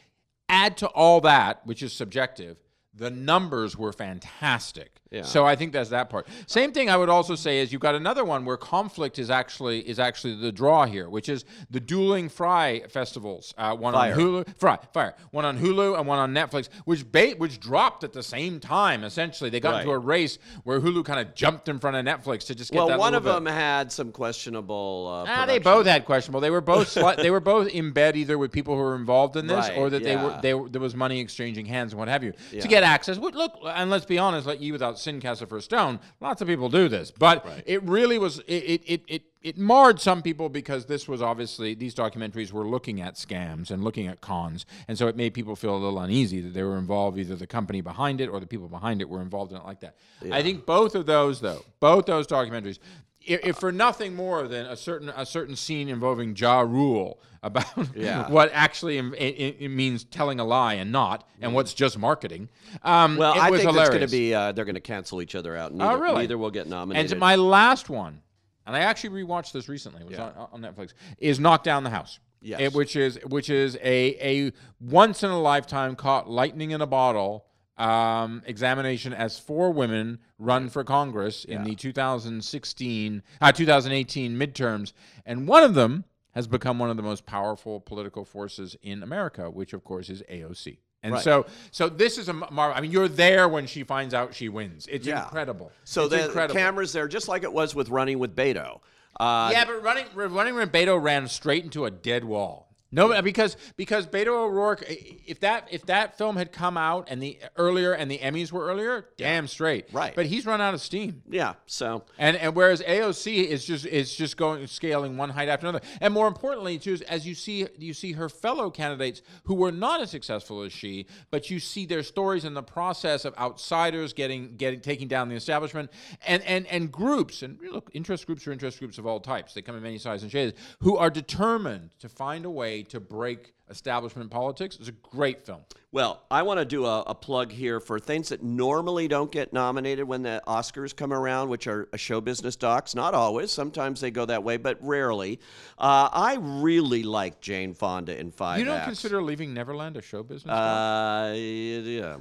add 0.49 0.77
to 0.79 0.87
all 0.89 1.21
that, 1.23 1.67
which 1.67 1.83
is 1.83 1.93
subjective. 1.93 2.57
The 2.95 3.11
numbers 3.11 3.77
were 3.77 3.93
fantastic. 3.93 5.00
Yeah. 5.11 5.23
So 5.23 5.45
I 5.45 5.57
think 5.57 5.73
that's 5.73 5.91
that 5.91 6.09
part. 6.09 6.29
Same 6.47 6.71
thing 6.71 6.89
I 6.89 6.97
would 6.97 7.09
also 7.09 7.35
say 7.35 7.59
is 7.59 7.73
you've 7.73 7.81
got 7.81 7.97
another 7.97 8.25
one 8.25 8.45
where 8.45 8.57
conflict 8.57 9.19
is 9.19 9.29
actually 9.29 9.81
is 9.81 9.99
actually 9.99 10.37
the 10.37 10.53
draw 10.53 10.87
here, 10.87 11.11
which 11.11 11.29
is 11.29 11.45
the 11.69 11.81
dueling 11.81 12.29
Fry 12.29 12.83
festivals. 12.89 13.53
Uh, 13.59 13.75
one 13.75 13.93
Fyre. 13.93 14.13
on 14.13 14.19
Hulu, 14.21 14.57
Fry, 14.57 14.79
Fyre. 14.95 15.15
One 15.33 15.45
on 15.45 15.59
Hulu 15.59 15.99
and 15.99 16.07
one 16.07 16.21
on 16.21 16.33
Netflix, 16.33 16.69
which 16.85 17.11
ba- 17.11 17.35
which 17.39 17.59
dropped 17.59 18.05
at 18.05 18.13
the 18.13 18.23
same 18.23 18.61
time. 18.61 19.03
Essentially, 19.03 19.51
they 19.51 19.59
got 19.59 19.81
into 19.81 19.91
a 19.91 19.99
race 19.99 20.39
where 20.63 20.81
Hulu 20.81 21.05
kind 21.05 21.19
of 21.19 21.35
jumped 21.35 21.69
in 21.69 21.81
front 21.81 21.97
of 21.97 22.05
Netflix 22.05 22.47
to 22.47 22.55
just 22.55 22.71
get 22.71 22.79
Well, 22.79 22.97
one 22.97 23.15
of 23.17 23.25
bit. 23.25 23.33
them 23.33 23.47
had 23.47 23.91
some 23.91 24.13
questionable. 24.13 25.25
Uh, 25.27 25.27
Ah, 25.29 25.45
they 25.45 25.59
both 25.59 25.87
had 25.87 26.05
questionable. 26.05 26.41
They 26.41 26.51
were 26.51 26.61
both 26.61 26.95
they 27.17 27.31
were 27.33 27.41
both 27.41 27.67
in 27.67 27.91
bed 27.91 28.17
either 28.17 28.39
with 28.39 28.53
people 28.53 28.75
who 28.77 28.81
were 28.81 28.95
involved 28.95 29.37
in 29.37 29.49
this 29.49 29.69
Right, 29.69 29.77
or 29.77 29.91
that 29.91 30.05
they 30.05 30.15
were 30.15 30.39
they 30.41 30.53
there 30.71 30.81
was 30.81 30.95
money 30.95 31.19
exchanging 31.19 31.67
hands 31.67 31.93
and 31.93 31.99
what 31.99 32.07
have 32.07 32.23
you 32.23 32.33
Yeah. 32.53 32.61
to 32.61 32.69
get 32.69 32.85
access. 32.85 33.19
Look 33.19 33.55
and 33.65 33.91
let's 33.91 34.05
be 34.05 34.19
honest, 34.19 34.47
like 34.47 34.61
you 34.61 34.73
without 34.73 34.99
sin 35.01 35.21
cast 35.21 35.41
the 35.41 35.47
first 35.47 35.65
stone. 35.67 35.99
Lots 36.21 36.41
of 36.43 36.49
people 36.49 36.69
do 36.69 36.89
this, 36.89 37.11
but 37.11 37.45
Right. 37.45 37.63
it 37.67 37.83
really 37.83 38.19
was 38.19 38.39
it 38.41 38.53
it, 38.55 38.83
it 38.87 39.03
it 39.09 39.23
it 39.43 39.57
marred 39.59 39.99
some 40.01 40.21
people 40.23 40.49
because 40.51 40.85
this 40.87 41.09
was 41.09 41.23
obviously 41.23 41.75
these 41.75 41.95
documentaries 41.95 42.53
were 42.53 42.67
looking 42.69 43.01
at 43.01 43.15
scams 43.15 43.71
and 43.71 43.83
looking 43.83 44.07
at 44.07 44.21
cons, 44.21 44.67
and 44.87 44.99
so 44.99 45.09
it 45.09 45.17
made 45.17 45.33
people 45.33 45.57
feel 45.57 45.75
a 45.75 45.79
little 45.79 45.99
uneasy 45.99 46.41
that 46.43 46.53
they 46.53 46.63
were 46.63 46.77
involved, 46.77 47.17
either 47.19 47.37
the 47.37 47.47
company 47.47 47.81
behind 47.81 48.21
it 48.21 48.29
or 48.29 48.39
the 48.39 48.47
people 48.47 48.69
behind 48.69 49.01
it 49.01 49.09
were 49.09 49.23
involved 49.23 49.53
in 49.53 49.59
it 49.59 49.65
like 49.65 49.81
that. 49.81 49.97
I 50.31 50.43
think 50.43 50.67
both 50.67 50.95
of 50.95 51.07
those, 51.07 51.41
though, 51.41 51.65
both 51.81 52.05
those 52.05 52.27
documentaries, 52.27 52.79
if, 53.25 53.41
if 53.45 53.57
for 53.57 53.71
nothing 53.73 54.15
more 54.17 54.47
than 54.49 54.67
a 54.67 54.77
certain 54.77 55.09
a 55.11 55.27
certain 55.27 55.57
scene 55.57 55.89
involving 55.89 56.35
Ja 56.37 56.61
Rule 56.61 57.21
about 57.43 57.67
Yeah. 57.97 58.31
what 58.31 58.51
actually 58.53 58.99
it, 58.99 59.57
it 59.61 59.69
means 59.71 60.05
telling 60.05 60.41
a 60.41 60.45
lie 60.45 60.75
and 60.75 60.93
not, 60.93 61.29
and 61.41 61.55
what's 61.55 61.73
just 61.75 61.99
marketing. 61.99 62.49
Um, 62.83 63.17
Well, 63.17 63.33
I 63.39 63.51
was 63.51 63.61
think 63.61 63.71
hilarious. 63.71 63.89
it's 63.89 63.97
going 63.99 64.09
to 64.09 64.13
be. 64.13 64.35
Uh, 64.35 64.53
they're 64.53 64.65
going 64.67 64.75
to 64.75 64.81
cancel 64.81 65.23
each 65.23 65.35
other 65.35 65.57
out. 65.57 65.73
Neither, 65.73 65.93
Oh, 65.97 66.01
really? 66.01 66.19
Neither 66.23 66.39
will 66.39 66.51
get 66.51 66.67
nominated. 66.69 67.13
And 67.13 67.21
my 67.21 67.37
last 67.37 67.89
one, 67.89 68.21
and 68.67 68.77
I 68.77 68.81
actually 68.81 69.23
rewatched 69.23 69.53
this 69.53 69.69
recently. 69.69 70.05
Was 70.05 70.13
Yeah. 70.19 70.31
on, 70.37 70.49
on 70.53 70.61
Netflix. 70.63 70.93
Is 71.19 71.41
Knock 71.41 71.63
Down 71.65 71.83
the 71.85 71.91
House. 71.91 72.19
Yes. 72.43 72.61
It- 72.61 72.73
which 72.75 72.97
is 72.97 73.19
which 73.27 73.51
is 73.51 73.77
a 73.83 74.17
a 74.47 74.53
once 74.81 75.23
in 75.23 75.31
a 75.31 75.39
lifetime 75.41 75.95
caught 75.97 76.29
lightning 76.29 76.71
in 76.71 76.81
a 76.81 76.87
bottle 76.87 77.45
um, 77.81 78.43
examination 78.47 79.13
as 79.13 79.39
four 79.39 79.73
women 79.73 80.19
run 80.39 80.69
for 80.69 80.85
Congress 80.85 81.45
in 81.45 81.59
Yeah. 81.61 81.65
the 81.71 81.75
2016 81.75 83.23
uh, 83.41 83.53
2018 83.53 84.37
midterms, 84.37 84.93
and 85.27 85.47
one 85.49 85.63
of 85.63 85.75
them 85.75 86.05
has 86.33 86.47
become 86.47 86.79
one 86.79 86.91
of 86.91 86.97
the 86.97 87.03
most 87.03 87.27
powerful 87.27 87.81
political 87.81 88.25
forces 88.25 88.77
in 88.83 89.03
America, 89.03 89.51
which 89.51 89.73
of 89.73 89.83
course 89.85 90.09
is 90.11 90.23
AOC. 90.29 90.79
And 91.03 91.15
Right. 91.15 91.25
so, 91.25 91.47
so 91.71 91.89
this 91.89 92.19
is 92.19 92.29
a 92.29 92.33
marvel. 92.35 92.75
I 92.77 92.81
mean, 92.83 92.91
you're 92.91 93.09
there 93.09 93.49
when 93.49 93.67
she 93.67 93.83
finds 93.85 94.13
out 94.15 94.35
she 94.35 94.49
wins. 94.51 94.87
It's 94.91 95.07
Yeah. 95.07 95.25
incredible. 95.25 95.73
so 95.85 96.03
it's 96.05 96.11
the 96.15 96.27
incredible. 96.27 96.55
cameras 96.61 96.93
there, 96.93 97.09
just 97.09 97.27
like 97.27 97.43
it 97.43 97.53
was 97.53 97.75
with 97.75 97.89
Running 97.89 98.19
with 98.19 98.37
Beto. 98.37 98.81
Uh, 99.19 99.51
Yeah, 99.53 99.65
but 99.65 99.83
running 99.83 100.07
running 100.15 100.55
when 100.55 100.69
Beto 100.69 101.03
ran 101.03 101.27
straight 101.27 101.65
into 101.65 101.85
a 101.87 101.91
dead 101.91 102.25
wall. 102.25 102.69
No, 102.93 103.23
because 103.23 103.57
because 103.77 104.07
Beto 104.07 104.29
O'Rourke, 104.29 104.85
if 104.89 105.41
that 105.41 105.69
if 105.71 105.87
that 105.87 106.19
film 106.19 106.37
had 106.37 106.51
come 106.51 106.77
out 106.77 107.07
and 107.09 107.23
the 107.23 107.39
earlier 107.57 107.93
and 107.93 108.11
the 108.11 108.19
Emmys 108.19 108.51
were 108.51 108.67
earlier, 108.67 109.07
damn 109.17 109.47
straight. 109.47 109.87
Right. 109.93 110.15
But 110.15 110.27
he's 110.27 110.45
run 110.45 110.61
out 110.61 110.75
of 110.75 110.81
steam. 110.81 111.23
yeah. 111.29 111.55
So 111.67 112.05
And 112.19 112.37
and 112.37 112.55
whereas 112.57 112.83
AOC 112.83 113.45
is 113.47 113.65
just 113.65 113.87
is 113.87 114.15
just 114.15 114.37
going 114.37 114.67
scaling 114.67 115.17
one 115.17 115.31
height 115.31 115.49
after 115.49 115.69
another, 115.69 115.85
and 116.01 116.13
more 116.13 116.27
importantly, 116.27 116.79
too, 116.79 116.95
is 116.95 117.03
as 117.03 117.27
you 117.27 117.35
see 117.35 117.67
you 117.79 117.95
see 117.95 118.13
her 118.13 118.29
fellow 118.29 118.71
candidates 118.71 119.23
who 119.45 119.55
were 119.55 119.73
not 119.73 120.01
as 120.01 120.11
successful 120.11 120.63
as 120.63 120.73
she, 120.73 121.07
but 121.31 121.49
you 121.49 121.61
see 121.61 121.87
their 121.87 122.03
stories 122.03 122.45
in 122.45 122.55
the 122.55 122.63
process 122.63 123.25
of 123.25 123.37
outsiders 123.39 124.13
getting 124.13 124.57
getting 124.57 124.81
taking 124.81 125.07
down 125.07 125.29
the 125.29 125.37
establishment, 125.37 125.91
and 126.27 126.43
and 126.43 126.67
and 126.67 126.91
groups 126.91 127.43
and 127.43 127.59
look 127.71 127.89
interest 127.93 128.27
groups 128.27 128.47
are 128.49 128.53
interest 128.53 128.81
groups 128.81 128.99
of 128.99 129.07
all 129.07 129.21
types. 129.21 129.55
They 129.55 129.63
come 129.63 129.77
in 129.77 129.83
many 129.83 129.99
sizes 129.99 130.25
and 130.25 130.33
shades 130.33 130.59
who 130.81 130.97
are 130.97 131.11
determined 131.11 131.91
to 132.01 132.09
find 132.09 132.45
a 132.45 132.51
way 132.51 132.80
to 132.85 133.01
break 133.01 133.53
establishment 133.69 134.31
politics. 134.31 134.77
It's 134.81 134.89
a 134.89 134.93
great 134.93 135.47
film. 135.47 135.61
Well, 135.93 136.23
I 136.31 136.43
want 136.43 136.59
to 136.59 136.65
do 136.65 136.87
a, 136.87 137.01
a 137.03 137.15
plug 137.15 137.53
here 137.53 137.79
for 137.79 138.01
things 138.01 138.31
that 138.31 138.43
normally 138.43 139.07
don't 139.07 139.31
get 139.31 139.53
nominated 139.53 140.07
when 140.09 140.23
the 140.23 140.43
Oscars 140.47 140.95
come 140.95 141.13
around, 141.13 141.49
which 141.51 141.67
are 141.69 141.89
show 141.97 142.21
business 142.21 142.57
docs. 142.57 142.95
Not 142.97 143.15
always. 143.15 143.53
Sometimes 143.53 144.01
they 144.01 144.11
go 144.11 144.25
that 144.27 144.43
way, 144.43 144.57
but 144.57 144.79
rarely. 144.81 145.39
Uh, 145.79 146.09
I 146.13 146.39
really 146.41 147.03
like 147.05 147.41
Jane 147.41 147.75
Fonda 147.75 148.19
in 148.19 148.33
Five 148.33 148.59
You 148.59 148.65
don't 148.65 148.77
Acts. 148.77 148.87
consider 148.87 149.23
Leaving 149.23 149.55
Neverland 149.55 149.97
a 149.97 150.03
show 150.03 150.23
business? 150.25 150.45
doc? 150.53 151.31
Uh, 151.31 151.33
yeah. 151.35 152.17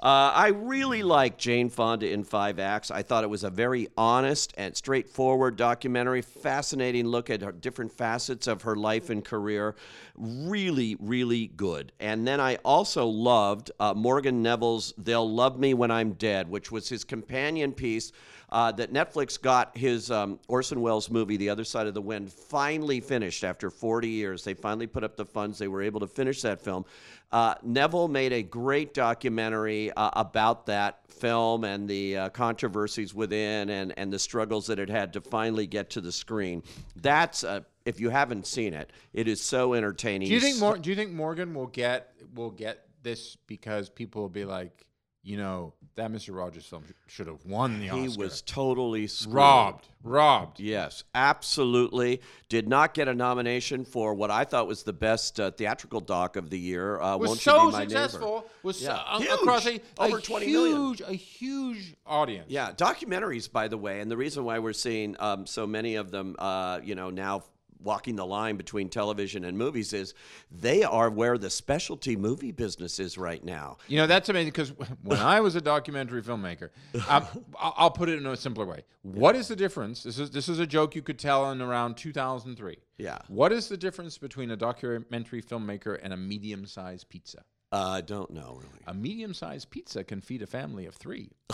Uh, 0.00 0.32
I 0.34 0.48
really 0.48 1.02
like 1.02 1.36
Jane 1.36 1.68
Fonda 1.68 2.10
in 2.10 2.24
Five 2.24 2.58
Acts. 2.58 2.90
I 2.90 3.02
thought 3.02 3.22
it 3.22 3.28
was 3.28 3.44
a 3.44 3.50
very 3.50 3.86
honest 3.98 4.54
and 4.56 4.74
straightforward 4.74 5.56
documentary, 5.56 6.22
fascinating 6.22 7.06
look 7.06 7.28
at 7.28 7.60
different 7.60 7.92
facets 7.92 8.46
of 8.46 8.62
her 8.62 8.76
life 8.76 9.10
and 9.10 9.22
career. 9.22 9.74
Really, 10.16 10.96
really 10.98 11.48
good. 11.48 11.92
And 12.00 12.26
then 12.26 12.40
I 12.40 12.56
also 12.64 13.06
loved 13.06 13.72
uh, 13.78 13.92
Morgan 13.92 14.42
Neville's 14.42 14.94
They'll 14.96 15.30
Love 15.30 15.58
Me 15.58 15.74
When 15.74 15.90
I'm 15.90 16.12
Dead, 16.12 16.48
which 16.48 16.72
was 16.72 16.88
his 16.88 17.04
companion 17.04 17.72
piece 17.72 18.10
uh, 18.52 18.72
that 18.72 18.92
Netflix 18.92 19.40
got 19.40 19.76
his 19.76 20.10
um, 20.10 20.38
Orson 20.48 20.80
Welles 20.80 21.10
movie, 21.10 21.36
The 21.36 21.48
Other 21.50 21.64
Side 21.64 21.86
of 21.86 21.94
the 21.94 22.02
Wind, 22.02 22.32
finally 22.32 23.00
finished 23.00 23.44
after 23.44 23.70
40 23.70 24.08
years. 24.08 24.44
They 24.44 24.54
finally 24.54 24.86
put 24.86 25.04
up 25.04 25.16
the 25.16 25.24
funds. 25.24 25.58
They 25.58 25.68
were 25.68 25.82
able 25.82 26.00
to 26.00 26.06
finish 26.06 26.42
that 26.42 26.60
film. 26.60 26.84
Uh, 27.32 27.54
Neville 27.62 28.08
made 28.08 28.32
a 28.32 28.42
great 28.42 28.92
documentary 28.92 29.92
uh, 29.92 30.10
about 30.14 30.66
that 30.66 31.00
film 31.08 31.64
and 31.64 31.88
the 31.88 32.16
uh, 32.16 32.28
controversies 32.30 33.14
within 33.14 33.70
and, 33.70 33.94
and 33.96 34.12
the 34.12 34.18
struggles 34.18 34.66
that 34.66 34.78
it 34.78 34.88
had 34.88 35.12
to 35.12 35.20
finally 35.20 35.66
get 35.66 35.90
to 35.90 36.00
the 36.00 36.10
screen. 36.10 36.62
That's 36.96 37.44
a 37.44 37.64
if 37.86 37.98
you 37.98 38.10
haven't 38.10 38.46
seen 38.46 38.74
it, 38.74 38.92
it 39.12 39.26
is 39.26 39.40
so 39.40 39.74
entertaining. 39.74 40.28
Do 40.28 40.34
you 40.34 40.40
think 40.40 40.58
Mor- 40.58 40.78
Do 40.78 40.90
you 40.90 40.96
think 40.96 41.12
Morgan 41.12 41.54
will 41.54 41.66
get 41.66 42.12
will 42.34 42.50
get 42.50 42.86
this 43.02 43.36
because 43.46 43.88
people 43.88 44.22
will 44.22 44.28
be 44.28 44.44
like, 44.44 44.86
you 45.22 45.36
know, 45.36 45.74
that 45.96 46.10
Mr. 46.10 46.34
Rogers 46.34 46.64
film 46.64 46.84
should 47.06 47.26
have 47.26 47.44
won 47.44 47.80
the 47.80 47.90
Oscar. 47.90 48.00
He 48.02 48.16
was 48.16 48.40
totally 48.42 49.06
screwed. 49.06 49.34
robbed, 49.34 49.88
robbed. 50.02 50.60
Yes, 50.60 51.04
absolutely. 51.14 52.20
Did 52.48 52.68
not 52.68 52.94
get 52.94 53.08
a 53.08 53.14
nomination 53.14 53.84
for 53.84 54.14
what 54.14 54.30
I 54.30 54.44
thought 54.44 54.66
was 54.66 54.82
the 54.82 54.92
best 54.92 55.38
uh, 55.40 55.50
theatrical 55.50 56.00
doc 56.00 56.36
of 56.36 56.48
the 56.50 56.58
year. 56.58 57.00
Uh, 57.00 57.16
Was 57.16 57.28
Won't 57.28 57.40
so 57.40 57.62
You 57.64 57.66
Be 57.68 57.72
My 57.72 57.80
successful. 57.82 58.34
Neighbor? 58.36 58.46
Was 58.62 58.82
Yeah. 58.82 58.92
uh, 58.94 59.18
Huge. 59.18 59.30
across 59.32 59.66
a, 59.66 59.80
Over 59.98 60.18
a 60.18 60.22
20 60.22 60.46
huge, 60.46 61.00
million. 61.00 61.14
a 61.14 61.16
huge 61.16 61.94
audience. 62.06 62.46
Yeah, 62.48 62.72
documentaries, 62.72 63.50
by 63.50 63.68
the 63.68 63.76
way, 63.78 64.00
and 64.00 64.10
the 64.10 64.16
reason 64.16 64.44
why 64.44 64.58
we're 64.58 64.72
seeing 64.72 65.16
um, 65.18 65.46
so 65.46 65.66
many 65.66 65.96
of 65.96 66.10
them, 66.10 66.36
uh, 66.38 66.80
you 66.82 66.94
know, 66.94 67.10
now 67.10 67.42
walking 67.82 68.16
the 68.16 68.26
line 68.26 68.56
between 68.56 68.88
television 68.88 69.44
and 69.44 69.56
movies 69.56 69.92
is 69.92 70.14
they 70.50 70.82
are 70.82 71.10
where 71.10 71.38
the 71.38 71.50
specialty 71.50 72.16
movie 72.16 72.52
business 72.52 72.98
is 72.98 73.16
right 73.18 73.44
now. 73.44 73.76
You 73.88 73.98
know, 73.98 74.06
that's 74.06 74.28
amazing 74.28 74.52
because 74.52 74.72
when 75.02 75.18
I 75.18 75.40
was 75.40 75.54
a 75.54 75.60
documentary 75.60 76.22
filmmaker, 76.22 76.70
um, 77.08 77.26
I'll 77.58 77.90
put 77.90 78.08
it 78.08 78.18
in 78.18 78.26
a 78.26 78.36
simpler 78.36 78.66
way. 78.66 78.84
What 79.02 79.34
is 79.36 79.48
the 79.48 79.56
difference? 79.56 80.02
This 80.02 80.18
is 80.18 80.30
this 80.30 80.48
is 80.48 80.58
a 80.58 80.66
joke 80.66 80.94
you 80.94 81.02
could 81.02 81.18
tell 81.18 81.50
in 81.50 81.60
around 81.60 81.96
2003. 81.96 82.76
Yeah. 82.98 83.18
What 83.28 83.52
is 83.52 83.68
the 83.68 83.76
difference 83.76 84.18
between 84.18 84.50
a 84.50 84.56
documentary 84.56 85.42
filmmaker 85.42 85.98
and 86.02 86.12
a 86.12 86.16
medium-sized 86.16 87.08
pizza? 87.08 87.44
Uh, 87.72 87.88
I 87.88 88.00
don't 88.00 88.30
know 88.30 88.58
really. 88.62 88.82
A 88.86 88.94
medium-sized 88.94 89.70
pizza 89.70 90.04
can 90.04 90.20
feed 90.20 90.42
a 90.42 90.46
family 90.46 90.86
of 90.86 90.94
three. 90.94 91.30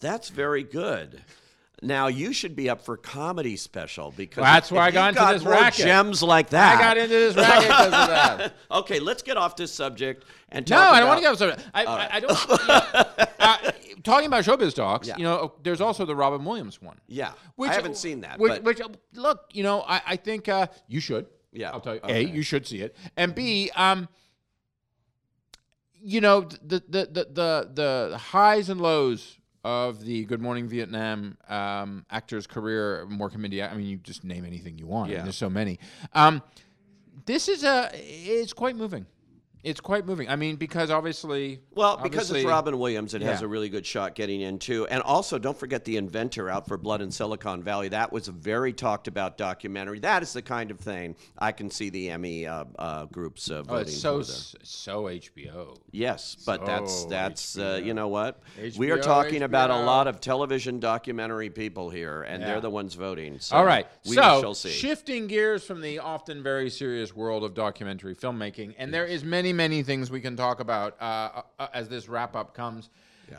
That's 0.00 0.28
very 0.28 0.62
good. 0.62 1.22
Now 1.80 2.08
you 2.08 2.32
should 2.32 2.56
be 2.56 2.68
up 2.68 2.80
for 2.82 2.96
comedy 2.96 3.56
special 3.56 4.12
because 4.16 4.42
Well, 4.42 4.52
that's 4.52 4.72
why 4.72 4.86
I 4.86 4.90
got 4.90 5.10
into 5.10 5.20
got 5.20 5.32
this 5.34 5.44
racket. 5.44 5.84
gems 5.84 6.22
like 6.24 6.50
that. 6.50 6.76
I 6.76 6.80
got 6.80 6.96
into 6.96 7.08
this 7.14 7.36
racket 7.36 7.68
because 7.68 7.86
of 7.86 7.92
that. 8.08 8.54
okay, 8.70 8.98
let's 8.98 9.22
get 9.22 9.36
off 9.36 9.54
this 9.54 9.72
subject 9.72 10.24
and 10.48 10.68
No, 10.68 10.76
talk 10.76 10.94
I 10.94 10.98
don't 10.98 11.08
want 11.08 11.22
to 11.22 11.28
about- 11.28 11.38
get 11.38 11.50
upset. 11.50 11.70
I, 11.74 11.84
I, 11.84 12.16
I 12.16 12.20
don't. 12.20 12.48
you 12.50 12.66
know, 12.66 13.26
uh, 13.38 13.70
talking 14.02 14.26
about 14.26 14.42
showbiz 14.44 14.74
docs, 14.74 15.06
Yeah. 15.06 15.18
you 15.18 15.22
know, 15.24 15.54
there's 15.62 15.80
also 15.80 16.04
the 16.04 16.16
Robin 16.16 16.44
Williams 16.44 16.82
one. 16.82 16.98
Yeah, 17.06 17.32
Which, 17.54 17.70
I 17.70 17.74
haven't 17.74 17.96
seen 17.96 18.22
that, 18.22 18.40
Which, 18.40 18.50
but 18.54 18.64
which 18.64 18.80
look, 19.14 19.42
you 19.52 19.62
know, 19.62 19.82
I, 19.86 20.02
I 20.04 20.16
think 20.16 20.48
uh, 20.48 20.66
you 20.88 20.98
should. 21.00 21.26
Yeah, 21.52 21.70
I'll 21.70 21.80
tell 21.80 21.94
you. 21.94 22.00
okay. 22.02 22.24
A, 22.24 22.28
you 22.28 22.42
should 22.42 22.66
see 22.66 22.80
it, 22.80 22.96
and 23.16 23.34
B, 23.36 23.70
um, 23.76 24.08
you 26.00 26.20
know, 26.20 26.40
the 26.42 26.82
the 26.88 27.06
the 27.06 27.28
the, 27.32 27.70
the 28.10 28.18
highs 28.18 28.68
and 28.68 28.80
lows 28.80 29.37
of 29.68 30.02
the 30.02 30.24
Good 30.24 30.40
Morning 30.40 30.66
Vietnam 30.66 31.36
um, 31.46 32.06
actor's 32.10 32.46
career, 32.46 33.04
more 33.06 33.28
comedy. 33.28 33.62
I 33.62 33.74
mean, 33.76 33.86
you 33.86 33.98
just 33.98 34.24
name 34.24 34.46
anything 34.46 34.78
you 34.78 34.86
want. 34.86 35.10
Yeah. 35.10 35.22
there's 35.22 35.36
so 35.36 35.50
many. 35.50 35.78
Um, 36.14 36.42
this 37.26 37.48
is 37.48 37.64
a. 37.64 37.90
It's 37.92 38.54
quite 38.54 38.76
moving. 38.76 39.04
It's 39.64 39.80
quite 39.80 40.06
moving. 40.06 40.28
I 40.28 40.36
mean, 40.36 40.56
because 40.56 40.90
obviously, 40.90 41.60
Well, 41.74 41.96
because 41.96 42.30
it's 42.30 42.44
Robin 42.44 42.78
Williams, 42.78 43.12
it 43.14 43.22
has 43.22 43.42
a 43.42 43.48
really 43.48 43.68
good 43.68 43.84
shot 43.84 44.14
getting 44.14 44.40
into. 44.40 44.86
And 44.86 45.02
also, 45.02 45.38
don't 45.38 45.58
forget 45.58 45.84
The 45.84 45.96
Inventor 45.96 46.48
out 46.48 46.68
for 46.68 46.76
Blood 46.76 47.00
in 47.02 47.10
Silicon 47.10 47.62
Valley. 47.62 47.88
That 47.88 48.12
was 48.12 48.28
a 48.28 48.32
very 48.32 48.72
talked 48.72 49.08
about 49.08 49.36
documentary. 49.36 49.98
That 49.98 50.22
is 50.22 50.32
the 50.32 50.42
kind 50.42 50.70
of 50.70 50.78
thing 50.78 51.16
I 51.38 51.50
can 51.52 51.70
see 51.70 51.90
the 51.90 52.10
Emmy 52.10 52.46
uh, 52.46 52.64
uh, 52.78 53.04
groups 53.06 53.50
uh, 53.50 53.56
Oh, 53.58 53.62
voting 53.64 53.88
it's 53.88 54.00
so 54.00 54.20
for. 54.20 54.26
there. 54.26 54.36
s- 54.36 54.56
so 54.62 55.02
HBO. 55.04 55.76
Yes, 55.90 56.36
but 56.46 56.64
that's 56.64 57.02
So 57.02 57.08
that's 57.08 57.58
uh, 57.58 57.80
you 57.82 57.94
know 57.94 58.08
what 58.08 58.40
we 58.76 58.90
are 58.92 58.98
HBO, 58.98 59.02
talking 59.02 59.42
about 59.42 59.70
a 59.70 59.76
lot 59.84 60.06
of 60.06 60.20
television 60.20 60.78
documentary 60.80 61.50
people 61.50 61.90
here, 61.90 62.22
and 62.22 62.40
Yeah. 62.40 62.48
they're 62.52 62.60
the 62.60 62.70
ones 62.70 62.94
voting. 62.94 63.40
So 63.40 63.56
All 63.56 63.64
right. 63.64 63.86
we 64.06 64.14
so 64.14 64.40
shall 64.40 64.54
see. 64.54 64.70
shifting 64.70 65.26
gears 65.26 65.64
from 65.64 65.80
the 65.80 65.98
often 65.98 66.42
very 66.42 66.70
serious 66.70 67.14
world 67.14 67.42
of 67.42 67.54
documentary 67.54 68.14
filmmaking, 68.14 68.74
and 68.78 68.94
there 68.94 69.04
is 69.06 69.24
many, 69.24 69.47
many 69.52 69.82
things 69.82 70.10
we 70.10 70.20
can 70.20 70.36
talk 70.36 70.60
about 70.60 71.00
uh, 71.00 71.42
uh, 71.58 71.68
as 71.72 71.88
this 71.88 72.08
wrap 72.08 72.36
up 72.36 72.54
comes. 72.54 72.90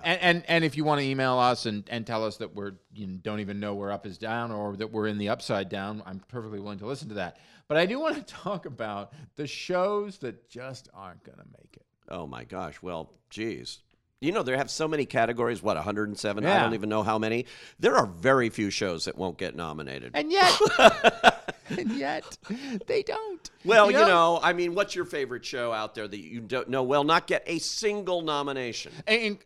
And, 0.04 0.22
and 0.22 0.44
and 0.48 0.63
if 0.63 0.78
you 0.78 0.84
want 0.84 1.01
to 1.01 1.08
email 1.08 1.39
us 1.39 1.66
and, 1.66 1.84
and 1.89 2.06
tell 2.06 2.24
us 2.24 2.38
that 2.38 2.54
we're 2.54 2.74
you 2.94 3.08
don't 3.08 3.39
even 3.39 3.60
know 3.60 3.74
where 3.74 3.92
up 3.92 4.06
is 4.06 4.20
down 4.20 4.51
or 4.51 4.75
that 4.78 4.92
we're 4.92 5.08
in 5.08 5.18
the 5.18 5.30
upside 5.30 5.70
down, 5.70 6.04
I'm 6.06 6.20
perfectly 6.28 6.60
willing 6.60 6.80
to 6.80 6.86
listen 6.86 7.10
to 7.10 7.16
that. 7.16 7.38
But 7.68 7.78
I 7.78 7.86
do 7.86 8.00
want 8.00 8.16
to 8.16 8.22
talk 8.44 8.66
about 8.66 9.13
the 9.36 9.48
shows 9.48 10.20
that 10.20 10.50
just 10.50 10.89
aren't 10.94 11.24
going 11.24 11.39
to 11.39 11.46
make 11.58 11.75
it. 11.75 11.86
Oh 12.08 12.28
my 12.28 12.44
gosh. 12.44 12.82
Well, 12.82 13.13
geez. 13.30 13.80
You 14.22 14.34
know, 14.34 14.44
they 14.44 14.58
have 14.58 14.70
so 14.70 14.86
many 14.86 15.06
categories. 15.06 15.64
What, 15.64 15.78
107? 15.78 16.46
I 16.46 16.60
don't 16.60 16.74
even 16.74 16.90
know 16.90 17.04
how 17.04 17.18
many. 17.18 17.46
There 17.80 17.96
are 17.96 18.06
very 18.06 18.50
few 18.50 18.70
shows 18.70 19.06
that 19.06 19.18
won't 19.18 19.38
get 19.38 19.56
nominated. 19.56 20.12
And 20.14 20.30
yet, 20.30 20.60
and 21.70 21.90
yet, 21.94 22.38
they 22.86 23.02
don't. 23.02 23.50
well, 23.64 23.90
you 23.90 23.98
know? 23.98 24.38
I 24.44 24.52
mean, 24.52 24.76
what's 24.76 24.94
your 24.94 25.06
favorite 25.06 25.46
show 25.46 25.72
out 25.72 25.96
there 25.96 26.06
that 26.06 26.20
you 26.20 26.42
don't 26.42 26.68
know 26.68 26.84
will 26.84 27.06
not 27.06 27.28
get 27.28 27.44
a 27.48 27.60
single 27.60 28.22
nomination? 28.22 28.92
And, 29.08 29.22
and 29.22 29.38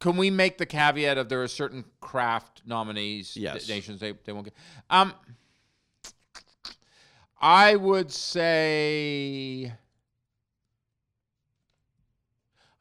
can 0.00 0.16
we 0.16 0.30
make 0.30 0.58
the 0.58 0.66
caveat 0.66 1.16
of 1.16 1.28
there 1.28 1.44
are 1.44 1.48
certain 1.48 1.84
craft 2.00 2.62
nominees, 2.66 3.36
Yes. 3.36 3.68
nations 3.68 4.00
they, 4.00 4.14
they 4.24 4.32
won't 4.32 4.46
get? 4.46 4.54
Um, 4.90 5.14
I 7.40 7.76
would 7.76 8.10
say, 8.10 9.72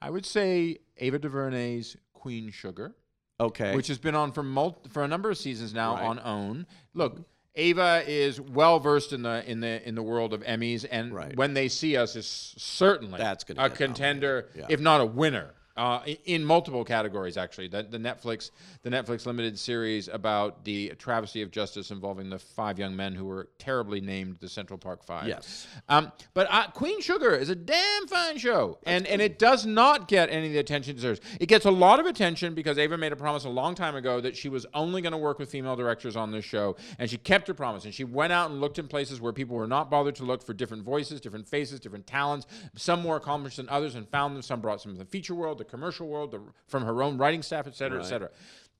I 0.01 0.09
would 0.09 0.25
say 0.25 0.79
Ava 0.97 1.19
DuVernay's 1.19 1.97
Queen 2.13 2.49
Sugar, 2.51 2.95
Okay. 3.39 3.75
which 3.75 3.87
has 3.87 3.97
been 3.97 4.15
on 4.15 4.31
for 4.31 4.43
mul- 4.43 4.81
for 4.89 5.03
a 5.03 5.07
number 5.07 5.29
of 5.29 5.37
seasons 5.37 5.73
now 5.73 5.93
Right. 5.95 6.03
on 6.05 6.19
OWN. 6.19 6.67
Look. 6.93 7.21
Ava 7.57 8.03
is 8.05 8.41
well 8.41 8.79
versed 8.81 9.13
in 9.13 9.21
the 9.21 9.49
in 9.49 9.61
the 9.61 9.87
in 9.87 9.95
the 9.95 10.03
world 10.03 10.33
of 10.33 10.41
Emmys, 10.43 10.85
and 10.91 11.13
Right. 11.13 11.33
when 11.37 11.53
they 11.53 11.69
see 11.69 11.95
us, 11.95 12.17
is 12.17 12.27
certainly 12.27 13.17
That's 13.17 13.45
gonna 13.45 13.63
a 13.63 13.69
contender, 13.69 14.49
Yeah. 14.53 14.65
if 14.69 14.81
not 14.81 14.99
a 14.99 15.05
winner, 15.05 15.53
uh, 15.77 16.01
in 16.25 16.43
multiple 16.43 16.83
categories. 16.85 17.37
Actually, 17.37 17.67
the, 17.67 17.83
the 17.83 17.97
Netflix 17.97 18.51
the 18.83 18.89
Netflix 18.89 19.25
limited 19.25 19.57
series 19.59 20.07
about 20.07 20.63
the 20.63 20.89
travesty 20.97 21.41
of 21.41 21.51
justice 21.51 21.91
involving 21.91 22.29
the 22.29 22.39
five 22.39 22.79
young 22.79 22.95
men 22.95 23.13
who 23.13 23.25
were 23.25 23.49
terribly 23.59 24.01
named 24.01 24.37
the 24.39 24.49
Central 24.49 24.77
Park 24.77 25.03
Five. 25.03 25.27
Yes. 25.27 25.67
Um, 25.89 26.11
but 26.33 26.47
uh, 26.49 26.67
Queen 26.71 27.01
Sugar 27.01 27.35
is 27.35 27.49
a 27.49 27.55
damn 27.55 28.07
fine 28.07 28.37
show, 28.37 28.79
and 28.83 29.05
and 29.07 29.21
it 29.21 29.39
does 29.39 29.65
not 29.65 30.07
get 30.07 30.29
any 30.29 30.47
of 30.47 30.53
the 30.53 30.59
attention 30.59 30.91
it 30.91 30.95
deserves. 30.95 31.19
It 31.39 31.47
gets 31.47 31.65
a 31.65 31.71
lot 31.71 31.99
of 31.99 32.05
attention 32.05 32.53
because 32.53 32.77
Ava 32.77 32.97
made 32.97 33.11
a 33.11 33.15
promise 33.15 33.45
a 33.45 33.49
long 33.49 33.75
time 33.75 33.95
ago 33.95 34.21
that 34.21 34.37
she 34.37 34.49
was 34.49 34.65
only 34.73 35.01
going 35.01 35.11
to 35.11 35.17
work 35.17 35.39
with 35.39 35.49
female 35.49 35.75
directors 35.75 36.15
on 36.15 36.31
this 36.31 36.45
show, 36.45 36.75
and 36.99 37.09
she 37.09 37.17
kept 37.17 37.47
her 37.47 37.53
promise. 37.53 37.85
And 37.85 37.93
she 37.93 38.03
went 38.03 38.31
out 38.31 38.49
and 38.49 38.61
looked 38.61 38.79
in 38.79 38.87
places 38.87 39.19
where 39.19 39.33
people 39.33 39.55
were 39.55 39.67
not 39.67 39.89
bothered 39.89 40.15
to 40.15 40.23
look 40.23 40.43
for 40.43 40.53
different 40.53 40.83
voices, 40.83 41.19
different 41.19 41.47
faces, 41.47 41.79
different 41.79 42.07
talents. 42.07 42.45
Some 42.75 43.01
more 43.01 43.17
accomplished 43.17 43.57
than 43.57 43.67
others, 43.69 43.95
and 43.95 44.07
found 44.09 44.35
them. 44.35 44.41
Some 44.41 44.61
brought 44.61 44.81
some 44.81 44.91
of 44.91 44.97
the 44.97 45.05
feature 45.05 45.35
world, 45.35 45.57
the 45.65 45.71
commercial 45.71 46.07
world, 46.07 46.31
the, 46.31 46.39
from 46.67 46.83
her 46.83 47.01
own 47.03 47.17
writing 47.17 47.41
staff, 47.41 47.67
et 47.67 47.75
cetera, 47.75 47.99
et 47.99 48.03
cetera. 48.09 48.29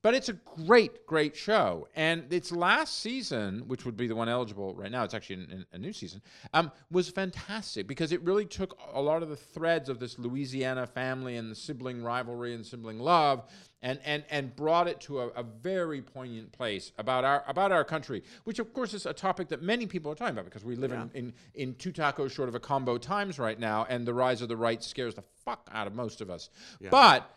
But 0.02 0.14
it's 0.14 0.28
a 0.28 0.34
great, 0.34 1.06
great 1.06 1.34
show. 1.34 1.88
And 1.96 2.32
its 2.32 2.52
last 2.52 3.00
season, 3.00 3.64
which 3.66 3.84
would 3.84 3.96
be 3.96 4.06
the 4.06 4.14
one 4.14 4.28
eligible 4.28 4.74
right 4.74 4.90
now, 4.90 5.02
it's 5.02 5.14
actually 5.14 5.42
in, 5.42 5.50
in 5.50 5.66
a 5.72 5.78
new 5.78 5.92
season, 5.92 6.22
um, 6.54 6.70
was 6.90 7.08
fantastic 7.08 7.86
because 7.88 8.12
it 8.12 8.22
really 8.22 8.44
took 8.44 8.78
a 8.92 9.00
lot 9.00 9.22
of 9.22 9.28
the 9.28 9.36
threads 9.36 9.88
of 9.88 9.98
this 9.98 10.18
Louisiana 10.18 10.86
family 10.86 11.36
and 11.36 11.50
the 11.50 11.56
sibling 11.56 12.02
rivalry 12.02 12.54
and 12.54 12.64
sibling 12.64 13.00
love 13.00 13.44
and, 13.82 13.98
and, 14.04 14.24
and 14.30 14.54
brought 14.56 14.88
it 14.88 15.00
to 15.00 15.20
a, 15.20 15.28
a 15.28 15.42
very 15.42 16.02
poignant 16.02 16.50
place 16.52 16.92
about 16.98 17.24
our 17.24 17.44
about 17.46 17.72
our 17.72 17.84
country, 17.84 18.22
which 18.44 18.58
of 18.58 18.72
course 18.72 18.94
is 18.94 19.06
a 19.06 19.12
topic 19.12 19.48
that 19.48 19.62
many 19.62 19.86
people 19.86 20.10
are 20.10 20.14
talking 20.14 20.32
about 20.32 20.44
because 20.44 20.64
we 20.64 20.76
live 20.76 20.92
in, 21.14 21.26
in, 21.26 21.34
in 21.54 21.74
two 21.74 21.92
tacos 21.92 22.30
short 22.30 22.48
of 22.48 22.54
a 22.54 22.60
combo 22.60 22.98
times 22.98 23.38
right 23.38 23.58
now, 23.58 23.86
and 23.88 24.06
the 24.06 24.14
rise 24.14 24.42
of 24.42 24.48
the 24.48 24.56
right 24.56 24.82
scares 24.82 25.14
the 25.14 25.24
fuck 25.44 25.68
out 25.72 25.86
of 25.86 25.94
most 25.94 26.20
of 26.20 26.30
us. 26.30 26.50
But 26.90 27.30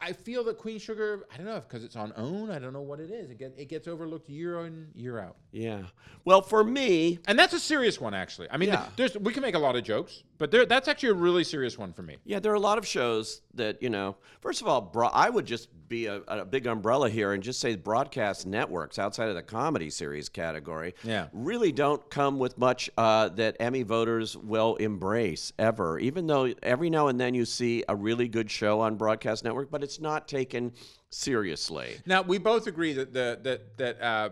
I 0.00 0.12
feel 0.12 0.44
that 0.44 0.58
Queen 0.58 0.78
Sugar, 0.78 1.24
I 1.32 1.36
don't 1.36 1.46
know 1.46 1.58
because 1.60 1.82
it's 1.82 1.96
on 1.96 2.12
OWN. 2.16 2.50
I 2.52 2.60
don't 2.60 2.72
know 2.72 2.82
what 2.82 3.00
it 3.00 3.10
is. 3.10 3.30
It, 3.30 3.38
get, 3.38 3.54
it 3.58 3.68
gets 3.68 3.88
overlooked 3.88 4.30
year 4.30 4.64
in, 4.64 4.86
year 4.94 5.18
out. 5.18 5.36
Yeah. 5.50 5.82
Well, 6.24 6.40
for 6.40 6.62
me, 6.62 7.18
And 7.26 7.36
that's 7.36 7.52
a 7.52 7.58
serious 7.58 8.00
one, 8.00 8.14
actually. 8.14 8.48
I 8.50 8.58
mean, 8.58 8.68
Yeah. 8.68 8.86
there's 8.96 9.18
we 9.18 9.32
can 9.32 9.42
make 9.42 9.56
a 9.56 9.58
lot 9.58 9.74
of 9.74 9.82
jokes, 9.82 10.22
but 10.38 10.52
there, 10.52 10.64
that's 10.66 10.86
actually 10.86 11.08
a 11.10 11.14
really 11.14 11.42
serious 11.42 11.76
one 11.76 11.92
for 11.92 12.02
me. 12.02 12.16
yeah, 12.24 12.38
there 12.38 12.52
are 12.52 12.56
a 12.56 12.60
lot 12.60 12.78
of 12.78 12.86
shows 12.86 13.42
that, 13.54 13.82
you 13.82 13.90
know, 13.90 14.16
first 14.40 14.62
of 14.62 14.68
all, 14.68 14.80
bro- 14.80 15.08
I 15.08 15.30
would 15.30 15.46
just 15.46 15.68
be 15.88 16.06
a, 16.06 16.20
a 16.28 16.44
big 16.44 16.66
umbrella 16.66 17.08
here 17.08 17.32
and 17.32 17.42
just 17.42 17.60
say 17.60 17.74
broadcast 17.74 18.46
networks 18.46 18.98
outside 18.98 19.28
of 19.28 19.34
the 19.34 19.42
comedy 19.42 19.90
series 19.90 20.28
category 20.28 20.94
Yeah. 21.02 21.28
really 21.32 21.72
don't 21.72 22.08
come 22.10 22.38
with 22.38 22.58
much 22.58 22.90
uh, 22.98 23.30
that 23.30 23.56
Emmy 23.60 23.82
voters 23.82 24.36
will 24.36 24.76
embrace 24.76 25.52
ever, 25.58 25.98
even 25.98 26.26
though 26.26 26.52
every 26.62 26.90
now 26.90 27.08
and 27.08 27.18
then 27.18 27.34
you 27.34 27.44
see 27.44 27.84
a 27.88 27.96
really 27.96 28.28
good 28.28 28.50
show 28.50 28.80
on 28.80 28.96
broadcast 28.96 29.44
network, 29.44 29.70
but 29.70 29.82
it's 29.82 30.00
not 30.00 30.28
taken 30.28 30.72
seriously. 31.10 31.96
Now 32.06 32.22
we 32.22 32.38
both 32.38 32.66
agree 32.66 32.92
that 32.94 33.12
the 33.12 33.38
that 33.42 33.76
that 33.78 34.02
uh, 34.02 34.30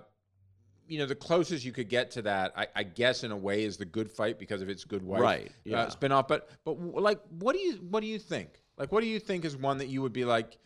you 0.88 0.98
know 0.98 1.06
the 1.06 1.14
closest 1.14 1.64
you 1.64 1.72
could 1.72 1.88
get 1.88 2.10
to 2.12 2.22
that, 2.22 2.52
I, 2.56 2.66
I 2.76 2.82
guess 2.84 3.25
in 3.25 3.32
a 3.32 3.36
way, 3.36 3.64
is 3.64 3.76
the 3.76 3.84
Good 3.84 4.10
Fight 4.10 4.38
because 4.38 4.62
of 4.62 4.68
its 4.68 4.84
Good 4.84 5.02
Wife 5.02 5.20
Right, 5.20 5.50
yeah. 5.64 5.82
uh, 5.82 5.90
spinoff. 5.90 6.28
But 6.28 6.48
but 6.64 6.78
like, 6.78 7.20
what 7.38 7.54
do 7.54 7.60
you 7.60 7.75
what 7.90 8.00
do 8.00 8.06
you 8.06 8.18
think? 8.18 8.50
Like, 8.78 8.92
what 8.92 9.00
do 9.00 9.06
you 9.06 9.18
think 9.18 9.44
is 9.44 9.56
one 9.56 9.78
that 9.78 9.88
you 9.88 10.02
would 10.02 10.12
be 10.12 10.25
like? 10.25 10.58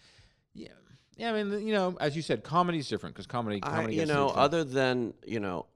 Yeah, 0.54 0.68
yeah. 1.16 1.32
I 1.32 1.42
mean, 1.42 1.66
you 1.66 1.72
know, 1.72 1.96
as 2.00 2.16
you 2.16 2.22
said, 2.22 2.42
comedy's 2.44 2.88
different 2.88 3.14
because 3.14 3.26
comedy, 3.26 3.60
I, 3.62 3.88
you 3.88 4.06
know, 4.06 4.28
other 4.28 4.64
than 4.64 5.14
you 5.26 5.40
know, 5.40 5.66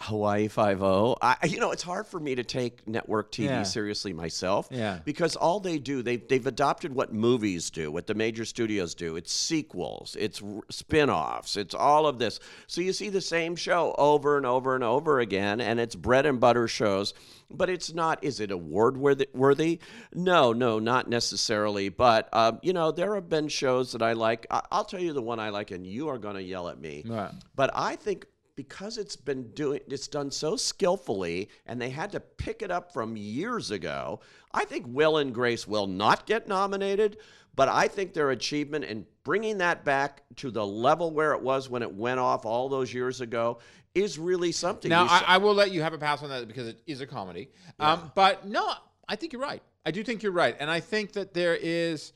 Hawaii 0.00 0.48
Five 0.48 0.82
O, 0.82 1.16
I 1.20 1.36
you 1.46 1.58
know, 1.60 1.70
it's 1.72 1.82
hard 1.82 2.06
for 2.06 2.20
me 2.20 2.34
to 2.36 2.44
take 2.44 2.86
network 2.86 3.32
TV 3.32 3.44
Yeah. 3.46 3.62
seriously 3.64 4.12
myself. 4.12 4.68
Yeah. 4.70 5.00
Because 5.04 5.34
all 5.36 5.60
they 5.60 5.78
do, 5.78 6.02
they 6.02 6.16
they've 6.16 6.46
adopted 6.46 6.94
what 6.94 7.12
movies 7.12 7.70
do, 7.70 7.90
what 7.90 8.06
the 8.06 8.14
major 8.14 8.44
studios 8.44 8.94
do. 8.94 9.16
It's 9.16 9.32
sequels, 9.32 10.16
it's 10.18 10.42
r- 10.42 10.60
spin-offs, 10.70 11.56
it's 11.56 11.74
all 11.74 12.06
of 12.06 12.18
this. 12.18 12.38
So 12.66 12.80
you 12.80 12.92
see 12.92 13.08
the 13.08 13.20
same 13.20 13.56
show 13.56 13.94
over 13.98 14.36
and 14.36 14.46
over 14.46 14.74
and 14.74 14.84
over 14.84 15.20
again, 15.20 15.60
and 15.60 15.80
it's 15.80 15.94
bread 15.94 16.26
and 16.26 16.38
butter 16.40 16.68
shows. 16.68 17.12
But 17.50 17.70
it's 17.70 17.94
not. 17.94 18.22
Is 18.22 18.40
it 18.40 18.50
award 18.50 18.98
worthy? 18.98 19.80
No, 20.14 20.52
no, 20.52 20.78
not 20.78 21.08
necessarily. 21.08 21.88
But 21.88 22.28
um, 22.34 22.58
you 22.62 22.74
know, 22.74 22.92
there 22.92 23.14
have 23.14 23.30
been 23.30 23.48
shows 23.48 23.92
that 23.92 24.02
I 24.02 24.12
like. 24.12 24.46
I- 24.50 24.62
I'll 24.70 24.84
tell 24.84 25.00
you 25.00 25.14
the 25.14 25.22
one 25.22 25.40
I 25.40 25.48
like, 25.48 25.70
and 25.70 25.86
you 25.86 26.08
are 26.08 26.18
going 26.18 26.34
to 26.34 26.42
yell 26.42 26.68
at 26.68 26.78
me. 26.78 27.04
Right. 27.06 27.30
But 27.56 27.70
I 27.74 27.96
think 27.96 28.26
because 28.58 28.98
it's 28.98 29.14
been 29.14 29.44
doing 29.52 29.78
it's 29.86 30.08
done 30.08 30.32
so 30.32 30.56
skillfully 30.56 31.48
and 31.66 31.80
they 31.80 31.90
had 31.90 32.10
to 32.10 32.18
pick 32.18 32.60
it 32.60 32.72
up 32.72 32.92
from 32.92 33.16
years 33.16 33.70
ago, 33.70 34.18
I 34.52 34.64
think 34.64 34.84
Will 34.88 35.18
and 35.18 35.32
Grace 35.32 35.68
will 35.68 35.86
not 35.86 36.26
get 36.26 36.48
nominated, 36.48 37.18
but 37.54 37.68
I 37.68 37.86
think 37.86 38.14
their 38.14 38.30
achievement 38.30 38.84
in 38.84 39.06
bringing 39.22 39.58
that 39.58 39.84
back 39.84 40.22
to 40.38 40.50
the 40.50 40.66
level 40.66 41.12
where 41.12 41.34
it 41.34 41.40
was 41.40 41.70
when 41.70 41.82
it 41.82 41.94
went 41.94 42.18
off 42.18 42.44
all 42.44 42.68
those 42.68 42.92
years 42.92 43.20
ago 43.20 43.60
is 43.94 44.18
really 44.18 44.50
something. 44.50 44.88
Now, 44.88 45.04
I, 45.04 45.22
I 45.28 45.36
will 45.36 45.54
let 45.54 45.70
you 45.70 45.80
have 45.82 45.92
a 45.92 45.98
pass 45.98 46.24
on 46.24 46.28
that 46.30 46.48
because 46.48 46.66
it 46.66 46.82
is 46.84 47.00
a 47.00 47.06
comedy. 47.06 47.50
Um, 47.78 48.10
but 48.16 48.44
no, 48.44 48.72
I 49.08 49.14
think 49.14 49.32
you're 49.32 49.40
right. 49.40 49.62
I 49.86 49.92
do 49.92 50.02
think 50.02 50.24
you're 50.24 50.32
right, 50.32 50.56
and 50.58 50.68
I 50.68 50.80
think 50.80 51.12
that 51.12 51.32
there 51.32 51.54
is, 51.54 52.12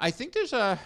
I 0.00 0.10
think 0.10 0.32
there's 0.32 0.52
a, 0.52 0.80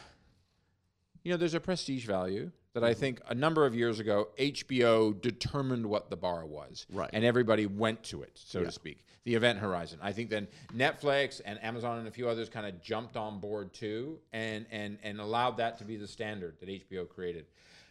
you 1.25 1.31
know, 1.31 1.39
there's 1.39 1.55
a 1.55 1.61
prestige 1.61 2.05
value 2.05 2.51
that 2.75 2.81
Mm-hmm. 2.81 2.87
I 2.87 2.95
think 2.95 3.21
a 3.29 3.35
number 3.35 3.67
of 3.67 3.75
years 3.75 3.99
ago 3.99 4.29
HBO 4.39 5.21
determined 5.21 5.87
what 5.87 6.09
the 6.11 6.17
bar 6.17 6.45
was, 6.47 6.87
Right. 6.93 7.11
and 7.13 7.25
everybody 7.25 7.67
went 7.67 8.03
to 8.05 8.23
it, 8.23 8.33
so 8.35 8.61
Yeah. 8.61 8.67
to 8.67 8.73
speak. 8.73 9.05
The 9.25 9.35
event 9.35 9.59
horizon. 9.59 9.99
I 10.03 10.13
think 10.13 10.31
then 10.31 10.49
Netflix 10.75 11.41
and 11.45 11.63
Amazon 11.63 11.99
and 11.99 12.09
a 12.09 12.11
few 12.11 12.29
others 12.29 12.49
kind 12.49 12.67
of 12.67 12.81
jumped 12.81 13.17
on 13.17 13.39
board 13.41 13.73
too, 13.75 14.19
and 14.33 14.67
and 14.71 14.99
and 15.03 15.21
allowed 15.21 15.57
that 15.59 15.79
to 15.79 15.85
be 15.85 15.97
the 15.97 16.09
standard 16.09 16.59
that 16.61 16.69
HBO 16.69 17.07
created. 17.09 17.47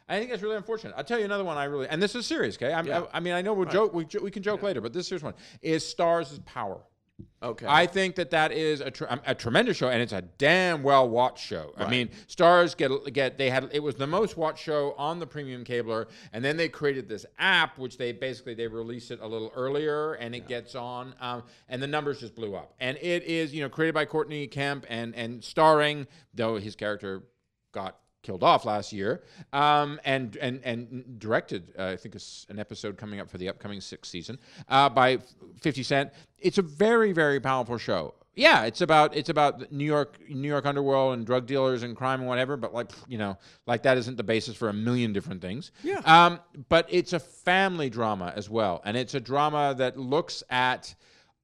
I 0.07 0.17
think 0.17 0.31
that's 0.31 0.41
really 0.41 0.55
unfortunate. 0.55 0.95
I'll 0.97 1.03
tell 1.03 1.19
you 1.19 1.25
another 1.25 1.43
one 1.43 1.55
I 1.57 1.65
really, 1.65 1.87
and 1.87 2.01
this 2.01 2.15
is 2.15 2.25
serious, 2.25 2.55
okay? 2.55 2.73
I'm, 2.73 2.87
Yeah. 2.87 3.01
I, 3.13 3.17
I 3.17 3.19
mean, 3.19 3.33
I 3.33 3.43
know 3.43 3.53
we'll 3.53 3.69
joke, 3.69 3.93
we, 3.93 4.07
we 4.23 4.31
can 4.31 4.41
joke 4.41 4.63
later, 4.63 4.81
but 4.81 4.91
this 4.91 5.07
serious 5.07 5.21
one 5.21 5.35
is 5.61 5.83
Starz' 5.83 6.43
Power. 6.45 6.81
Okay. 7.41 7.65
I 7.67 7.85
think 7.85 8.15
that 8.15 8.31
that 8.31 8.51
is 8.51 8.81
a, 8.81 8.91
tr- 8.91 9.05
a 9.25 9.33
tremendous 9.33 9.77
show, 9.77 9.87
and 9.89 10.01
it's 10.01 10.11
a 10.11 10.21
damn 10.21 10.83
well 10.83 11.07
watched 11.07 11.45
show. 11.45 11.71
I 11.77 11.89
mean, 11.89 12.09
Starz 12.27 12.75
get 12.75 12.91
get 13.13 13.37
they 13.37 13.49
had 13.49 13.69
it 13.71 13.81
was 13.81 13.95
the 13.95 14.07
most 14.07 14.35
watched 14.35 14.61
show 14.61 14.93
on 14.97 15.19
the 15.19 15.27
premium 15.27 15.63
cabler, 15.63 16.07
and 16.33 16.43
then 16.43 16.57
they 16.57 16.67
created 16.67 17.07
this 17.07 17.25
app, 17.37 17.77
which 17.77 17.97
they 17.97 18.11
basically 18.11 18.55
they 18.55 18.67
released 18.67 19.11
it 19.11 19.19
a 19.21 19.27
little 19.27 19.51
earlier, 19.55 20.13
and 20.13 20.35
it 20.35 20.47
gets 20.47 20.75
on, 20.75 21.15
um, 21.21 21.43
and 21.69 21.81
the 21.81 21.87
numbers 21.87 22.19
just 22.19 22.35
blew 22.35 22.55
up. 22.55 22.73
And 22.79 22.97
it 23.01 23.23
is 23.23 23.53
you 23.53 23.61
know 23.61 23.69
created 23.69 23.95
by 23.95 24.05
Courtney 24.05 24.47
Kemp 24.47 24.85
and 24.89 25.15
and 25.15 25.43
starring 25.43 26.07
though 26.33 26.57
his 26.57 26.75
character 26.75 27.23
got 27.71 27.99
killed 28.21 28.43
off 28.43 28.65
last 28.65 28.91
year, 28.93 29.23
um, 29.53 29.99
and 30.05 30.35
and 30.37 30.61
and 30.63 31.19
directed. 31.19 31.73
Uh, 31.77 31.87
I 31.87 31.95
think 31.95 32.15
it's 32.15 32.45
an 32.49 32.59
episode 32.59 32.97
coming 32.97 33.19
up 33.19 33.29
for 33.29 33.37
the 33.37 33.49
upcoming 33.49 33.81
sixth 33.81 34.11
season 34.11 34.39
uh, 34.67 34.89
by 34.89 35.19
Fifty 35.61 35.83
Cent. 35.83 36.11
It's 36.37 36.57
a 36.57 36.61
very 36.61 37.11
very 37.11 37.39
powerful 37.39 37.77
show. 37.77 38.15
Yeah, 38.35 38.63
it's 38.63 38.81
about 38.81 39.15
it's 39.15 39.29
about 39.29 39.71
New 39.71 39.85
York 39.85 40.17
New 40.29 40.47
York 40.47 40.65
underworld 40.65 41.17
and 41.17 41.25
drug 41.25 41.45
dealers 41.45 41.83
and 41.83 41.95
crime 41.95 42.19
and 42.21 42.29
whatever. 42.29 42.55
But 42.57 42.73
like 42.73 42.91
you 43.07 43.17
know, 43.17 43.37
like 43.67 43.83
that 43.83 43.97
isn't 43.97 44.15
the 44.15 44.23
basis 44.23 44.55
for 44.55 44.69
a 44.69 44.73
million 44.73 45.11
different 45.13 45.41
things. 45.41 45.71
Yeah. 45.83 45.99
Um, 46.05 46.39
but 46.69 46.85
it's 46.89 47.13
a 47.13 47.19
family 47.19 47.89
drama 47.89 48.33
as 48.35 48.49
well, 48.49 48.81
and 48.85 48.95
it's 48.95 49.13
a 49.13 49.19
drama 49.19 49.75
that 49.77 49.97
looks 49.97 50.43
at 50.49 50.95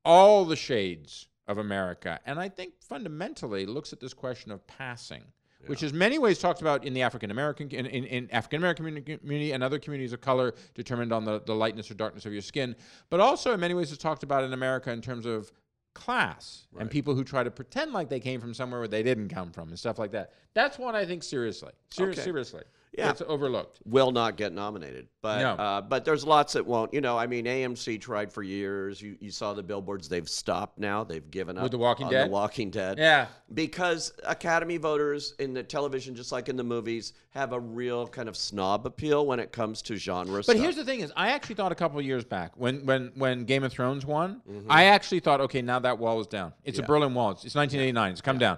all 0.03 0.45
the 0.45 0.55
shades 0.55 1.27
of 1.47 1.57
America, 1.57 2.19
and 2.25 2.39
I 2.39 2.49
think 2.49 2.73
fundamentally 2.81 3.65
looks 3.65 3.91
at 3.93 3.99
this 3.99 4.13
question 4.13 4.51
of 4.51 4.65
passing 4.65 5.23
which 5.67 5.83
is 5.83 5.93
many 5.93 6.17
ways 6.19 6.39
talked 6.39 6.61
about 6.61 6.85
in 6.85 6.93
the 6.93 7.01
African 7.01 7.31
American 7.31 7.69
in, 7.69 7.85
in, 7.85 8.03
in 8.05 8.31
African 8.31 8.57
American 8.57 8.85
community 9.19 9.51
and 9.51 9.63
other 9.63 9.79
communities 9.79 10.13
of 10.13 10.21
color, 10.21 10.53
determined 10.73 11.11
on 11.13 11.25
the, 11.25 11.41
the 11.45 11.53
lightness 11.55 11.89
or 11.91 11.93
darkness 11.95 12.25
of 12.25 12.33
your 12.33 12.41
skin, 12.41 12.75
but 13.09 13.19
also 13.19 13.53
in 13.53 13.59
many 13.59 13.73
ways 13.73 13.91
is 13.91 13.97
talked 13.97 14.23
about 14.23 14.43
in 14.43 14.53
America 14.53 14.91
in 14.91 15.01
terms 15.01 15.25
of 15.25 15.51
class 15.93 16.67
and 16.77 16.89
people 16.91 17.15
who 17.15 17.23
try 17.23 17.41
to 17.43 17.49
pretend 17.49 17.93
like 17.93 18.09
they 18.09 18.19
came 18.19 18.41
from 18.41 18.53
somewhere 18.53 18.81
where 18.81 18.87
they 18.87 19.01
didn't 19.01 19.29
come 19.29 19.49
from 19.51 19.69
and 19.69 19.79
stuff 19.79 19.97
like 19.97 20.11
that. 20.11 20.33
That's 20.53 20.77
one 20.77 20.93
I 20.93 21.05
think 21.05 21.23
seriously, 21.23 21.71
Ser- 21.89 22.09
Okay. 22.09 22.21
seriously, 22.21 22.63
Yeah. 22.97 23.11
it's 23.11 23.21
overlooked. 23.27 23.79
will 23.85 24.11
not 24.11 24.37
get 24.37 24.53
nominated. 24.53 25.07
But 25.21 25.39
No. 25.41 25.49
uh, 25.63 25.81
but 25.81 26.05
there's 26.05 26.23
lots 26.25 26.53
that 26.53 26.65
won't. 26.65 26.93
You 26.93 27.01
know, 27.01 27.17
I 27.17 27.25
mean, 27.27 27.45
AMC 27.45 27.99
tried 27.99 28.31
for 28.31 28.43
years. 28.43 29.01
You, 29.01 29.17
you 29.19 29.31
saw 29.31 29.53
the 29.53 29.63
billboards. 29.63 30.07
They've 30.07 30.29
stopped 30.29 30.77
now. 30.77 31.03
They've 31.03 31.29
given 31.31 31.57
up 31.57 31.71
The 31.71 31.77
Walking 31.77 32.05
on 32.07 32.11
Dead? 32.11 32.27
The 32.27 32.31
Walking 32.31 32.69
Dead. 32.69 32.97
Yeah. 32.99 33.25
Because 33.53 34.13
Academy 34.23 34.77
voters 34.77 35.33
in 35.39 35.53
the 35.53 35.63
television, 35.63 36.15
just 36.15 36.31
like 36.31 36.47
in 36.49 36.55
the 36.55 36.63
movies, 36.63 37.13
have 37.31 37.53
a 37.53 37.59
real 37.59 38.07
kind 38.07 38.29
of 38.29 38.37
snob 38.37 38.85
appeal 38.85 39.25
when 39.25 39.39
it 39.39 39.51
comes 39.51 39.81
to 39.83 39.95
genre 39.95 40.37
But 40.37 40.43
stuff. 40.45 40.57
here's 40.57 40.75
the 40.75 40.85
thing: 40.85 40.99
is 41.01 41.11
I 41.15 41.29
actually 41.29 41.55
thought 41.55 41.71
a 41.71 41.75
couple 41.75 41.99
of 41.99 42.05
years 42.05 42.23
back 42.23 42.51
when 42.55 42.85
when 42.85 43.11
when 43.15 43.45
Game 43.45 43.63
of 43.63 43.71
Thrones 43.71 44.05
won, 44.05 44.41
Mm-hmm. 44.49 44.71
I 44.71 44.85
actually 44.85 45.19
thought, 45.21 45.41
okay, 45.41 45.61
now 45.61 45.79
that 45.79 45.97
wall 45.99 46.19
is 46.21 46.27
down. 46.27 46.53
It's 46.63 46.77
a 46.79 46.83
Berlin 46.83 47.13
Wall. 47.13 47.31
It's, 47.31 47.45
it's 47.45 47.55
1989. 47.55 48.11
It's 48.11 48.21
come 48.21 48.37
down, 48.37 48.57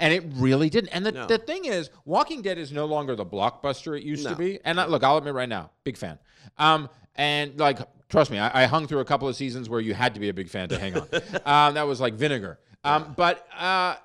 and 0.00 0.12
it 0.12 0.24
really 0.34 0.68
didn't. 0.70 0.90
And 0.90 1.04
the, 1.06 1.12
No. 1.12 1.26
the 1.26 1.38
thing 1.38 1.64
is, 1.64 1.90
Walking 2.04 2.42
Dead 2.42 2.58
is 2.58 2.72
no 2.72 2.84
longer 2.86 3.16
the 3.16 3.24
blockbuster 3.26 3.96
it 3.98 4.04
used 4.04 4.24
No. 4.24 4.30
to 4.30 4.36
be. 4.36 4.58
And 4.64 4.80
I, 4.80 4.86
look, 4.86 5.02
I'll 5.04 5.16
admit 5.16 5.34
right 5.34 5.48
now, 5.48 5.70
big 5.84 5.96
fan. 5.96 6.18
Um, 6.58 6.88
and 7.14 7.58
like, 7.58 7.78
trust 8.08 8.30
me, 8.30 8.38
I, 8.38 8.62
I 8.62 8.66
hung 8.66 8.86
through 8.86 9.00
a 9.00 9.04
couple 9.04 9.26
of 9.28 9.36
seasons 9.36 9.68
where 9.68 9.80
you 9.80 9.94
had 9.94 10.14
to 10.14 10.20
be 10.20 10.28
a 10.28 10.34
big 10.34 10.48
fan 10.48 10.68
to 10.68 10.78
hang 10.78 10.96
on. 10.96 11.08
um, 11.46 11.74
that 11.74 11.86
was 11.86 12.00
like 12.00 12.14
vinegar. 12.14 12.58
Um, 12.84 13.14
but 13.16 13.46
uh, 13.58 13.96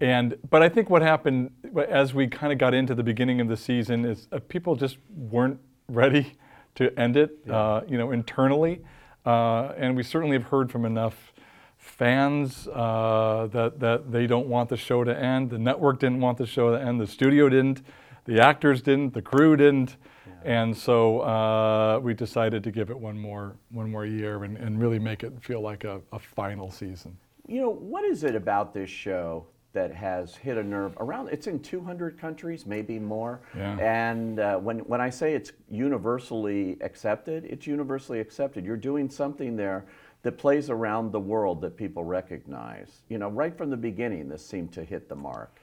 and 0.00 0.36
but 0.48 0.62
I 0.62 0.68
think 0.68 0.88
what 0.88 1.02
happened 1.02 1.50
as 1.88 2.14
we 2.14 2.26
kind 2.26 2.52
of 2.52 2.58
got 2.58 2.74
into 2.74 2.94
the 2.94 3.02
beginning 3.02 3.40
of 3.40 3.48
the 3.48 3.56
season 3.56 4.04
is 4.04 4.28
uh, 4.32 4.38
people 4.48 4.74
just 4.76 4.98
weren't 5.14 5.60
ready 5.88 6.34
to 6.76 6.98
end 6.98 7.16
it, 7.16 7.38
yeah. 7.46 7.56
uh, 7.56 7.84
you 7.86 7.98
know, 7.98 8.10
internally. 8.12 8.80
Uh, 9.26 9.72
and 9.76 9.96
we 9.96 10.02
certainly 10.02 10.36
have 10.36 10.48
heard 10.48 10.70
from 10.70 10.84
enough 10.84 11.32
fans 11.76 12.68
uh, 12.68 13.48
that, 13.52 13.80
that 13.80 14.10
they 14.10 14.26
don't 14.26 14.46
want 14.46 14.68
the 14.68 14.76
show 14.76 15.04
to 15.04 15.18
end. 15.18 15.50
The 15.50 15.58
network 15.58 16.00
didn't 16.00 16.20
want 16.20 16.38
the 16.38 16.46
show 16.46 16.70
to 16.70 16.80
end. 16.80 17.00
The 17.00 17.06
studio 17.06 17.48
didn't. 17.48 17.82
The 18.24 18.40
actors 18.40 18.80
didn't. 18.82 19.12
The 19.12 19.22
crew 19.22 19.56
didn't. 19.56 19.96
Yeah. 20.26 20.62
And 20.62 20.76
so 20.76 21.20
uh, 21.20 21.98
we 22.02 22.14
decided 22.14 22.62
to 22.64 22.70
give 22.70 22.90
it 22.90 22.98
one 22.98 23.18
more, 23.18 23.56
one 23.70 23.90
more 23.90 24.06
year 24.06 24.44
and, 24.44 24.56
and 24.56 24.80
really 24.80 24.98
make 24.98 25.22
it 25.22 25.32
feel 25.42 25.60
like 25.60 25.84
a, 25.84 26.00
a 26.12 26.18
final 26.18 26.70
season. 26.70 27.16
You 27.46 27.62
know, 27.62 27.70
what 27.70 28.04
is 28.04 28.24
it 28.24 28.34
about 28.34 28.72
this 28.72 28.88
show 28.88 29.46
that 29.72 29.94
has 29.94 30.34
hit 30.34 30.56
a 30.56 30.62
nerve 30.62 30.94
around 30.98 31.28
it's 31.28 31.46
in 31.46 31.60
200 31.60 32.18
countries 32.18 32.66
maybe 32.66 32.98
more. 32.98 33.40
Yeah. 33.56 33.76
and 33.78 34.40
uh, 34.40 34.56
when, 34.58 34.80
when 34.80 35.00
i 35.00 35.10
say 35.10 35.32
it's 35.34 35.52
universally 35.70 36.76
accepted 36.80 37.44
it's 37.44 37.66
universally 37.66 38.20
accepted. 38.20 38.64
You're 38.64 38.76
doing 38.76 39.08
something 39.10 39.56
there 39.56 39.84
that 40.22 40.36
plays 40.36 40.68
around 40.70 41.12
the 41.12 41.20
world 41.20 41.60
that 41.62 41.76
people 41.76 42.04
recognize. 42.04 43.02
You 43.08 43.18
know 43.18 43.28
right 43.28 43.56
from 43.56 43.70
the 43.70 43.76
beginning 43.76 44.28
this 44.28 44.44
seemed 44.44 44.72
to 44.72 44.84
hit 44.84 45.08
the 45.08 45.16
mark. 45.16 45.56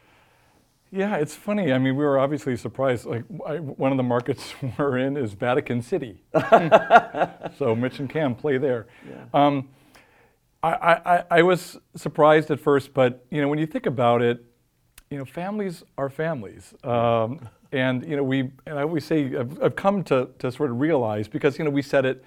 Yeah 0.91 1.17
it's 1.17 1.36
funny. 1.36 1.74
I 1.74 1.78
mean 1.78 1.96
we 1.98 2.06
were 2.06 2.17
obviously 2.17 2.56
surprised. 2.56 3.06
Like 3.06 3.26
I, 3.46 3.58
one 3.58 3.91
of 3.91 3.98
the 3.98 4.04
markets 4.04 4.54
we're 4.78 4.98
in 5.00 5.17
is 5.17 5.34
vatican 5.34 5.82
city. 5.82 6.24
So 7.58 7.76
mitch 7.76 8.00
and 8.00 8.10
cam 8.10 8.36
play 8.36 8.58
there. 8.58 8.88
Yeah. 9.10 9.24
um, 9.34 9.70
I, 10.63 10.72
I, 11.06 11.24
I 11.32 11.41
was 11.43 11.78
surprised 11.96 12.50
at 12.52 12.60
first, 12.60 12.93
but 12.93 13.26
you 13.30 13.41
know 13.41 13.48
when 13.48 13.60
you 13.60 13.67
think 13.67 13.86
about 13.86 14.22
it, 14.22 14.43
you 15.10 15.17
know 15.17 15.26
families 15.26 15.84
are 15.98 16.10
families, 16.10 16.74
um, 16.84 17.48
and 17.72 18.06
you 18.06 18.15
know 18.15 18.24
we 18.24 18.52
and 18.65 18.80
I 18.80 18.82
always 18.82 19.06
say 19.06 19.36
I've, 19.36 19.62
I've, 19.62 19.76
come 19.76 20.04
to, 20.06 20.30
to 20.39 20.52
sort 20.52 20.72
of 20.72 20.80
realize 20.80 21.28
because 21.28 21.58
you 21.58 21.65
know 21.65 21.70
we 21.72 21.82
said 21.82 22.06
it 22.06 22.24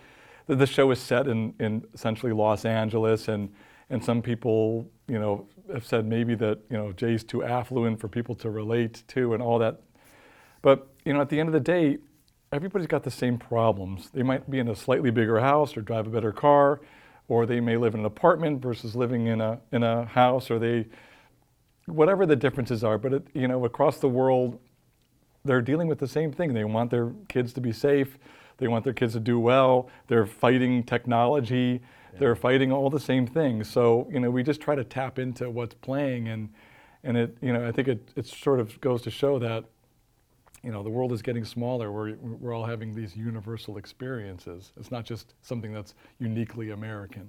that 0.46 0.56
the 0.56 0.66
show 0.66 0.90
is 0.90 1.00
set 1.00 1.26
in, 1.26 1.54
in 1.58 1.84
essentially 1.92 2.32
Los 2.32 2.64
Angeles, 2.64 3.28
and 3.28 3.52
and 3.90 4.02
some 4.02 4.22
people 4.22 4.88
you 5.08 5.18
know 5.18 5.48
have 5.72 5.84
said 5.84 6.06
maybe 6.06 6.34
that 6.36 6.60
you 6.70 6.76
know 6.76 6.92
Jay's 6.92 7.24
too 7.24 7.42
affluent 7.42 8.00
for 8.00 8.08
people 8.08 8.34
to 8.36 8.50
relate 8.50 9.02
to 9.08 9.34
and 9.34 9.42
all 9.42 9.58
that, 9.58 9.80
but 10.62 10.86
you 11.04 11.12
know 11.12 11.20
at 11.20 11.28
the 11.30 11.40
end 11.40 11.48
of 11.48 11.52
the 11.52 11.60
day, 11.60 11.98
everybody's 12.52 12.86
got 12.86 13.02
the 13.02 13.10
same 13.10 13.38
problems. 13.38 14.10
They 14.10 14.22
might 14.22 14.48
be 14.48 14.60
in 14.60 14.68
a 14.68 14.76
slightly 14.76 15.10
bigger 15.10 15.40
house 15.40 15.76
or 15.76 15.80
drive 15.80 16.06
a 16.06 16.10
better 16.10 16.32
car 16.32 16.80
or 17.30 17.46
they 17.46 17.60
may 17.60 17.76
live 17.76 17.94
in 17.94 18.00
an 18.00 18.06
apartment 18.06 18.60
versus 18.60 18.96
living 18.96 19.28
in 19.28 19.40
a 19.40 19.60
in 19.70 19.84
a 19.84 20.04
house, 20.04 20.50
or 20.50 20.58
they 20.58 20.84
whatever 21.86 22.26
the 22.26 22.34
differences 22.34 22.82
are. 22.82 22.98
But 22.98 23.12
it, 23.12 23.26
you 23.32 23.46
know, 23.46 23.64
across 23.64 23.98
the 23.98 24.08
world, 24.08 24.58
they're 25.44 25.62
dealing 25.62 25.86
with 25.86 26.00
the 26.00 26.08
same 26.08 26.32
thing. 26.32 26.52
They 26.54 26.64
want 26.64 26.90
their 26.90 27.12
kids 27.28 27.52
to 27.52 27.60
be 27.60 27.72
safe. 27.72 28.18
They 28.58 28.66
want 28.66 28.82
their 28.82 28.92
kids 28.92 29.12
to 29.12 29.20
do 29.20 29.38
well. 29.38 29.88
They're 30.08 30.26
fighting 30.26 30.82
technology. 30.82 31.80
Yeah. 32.12 32.18
They're 32.18 32.36
fighting 32.36 32.72
all 32.72 32.90
the 32.90 33.00
same 33.00 33.28
things. 33.28 33.70
So 33.70 34.08
you 34.12 34.18
know, 34.18 34.30
we 34.30 34.42
just 34.42 34.60
try 34.60 34.74
to 34.74 34.82
tap 34.82 35.20
into 35.20 35.48
what's 35.50 35.74
playing, 35.74 36.26
and 36.26 36.48
and 37.04 37.16
it 37.16 37.38
you 37.40 37.52
know, 37.52 37.66
I 37.66 37.70
think 37.70 37.86
it 37.86 38.10
it 38.16 38.26
sort 38.26 38.58
of 38.58 38.80
goes 38.80 39.02
to 39.02 39.10
show 39.10 39.38
that 39.38 39.64
you 40.62 40.70
know, 40.70 40.82
the 40.82 40.90
world 40.90 41.12
is 41.12 41.22
getting 41.22 41.44
smaller. 41.44 41.90
We're, 41.90 42.16
we're 42.16 42.54
all 42.54 42.66
having 42.66 42.94
these 42.94 43.16
universal 43.16 43.78
experiences. 43.78 44.72
It's 44.76 44.90
not 44.90 45.04
just 45.04 45.34
something 45.42 45.72
that's 45.72 45.94
uniquely 46.18 46.70
American. 46.70 47.28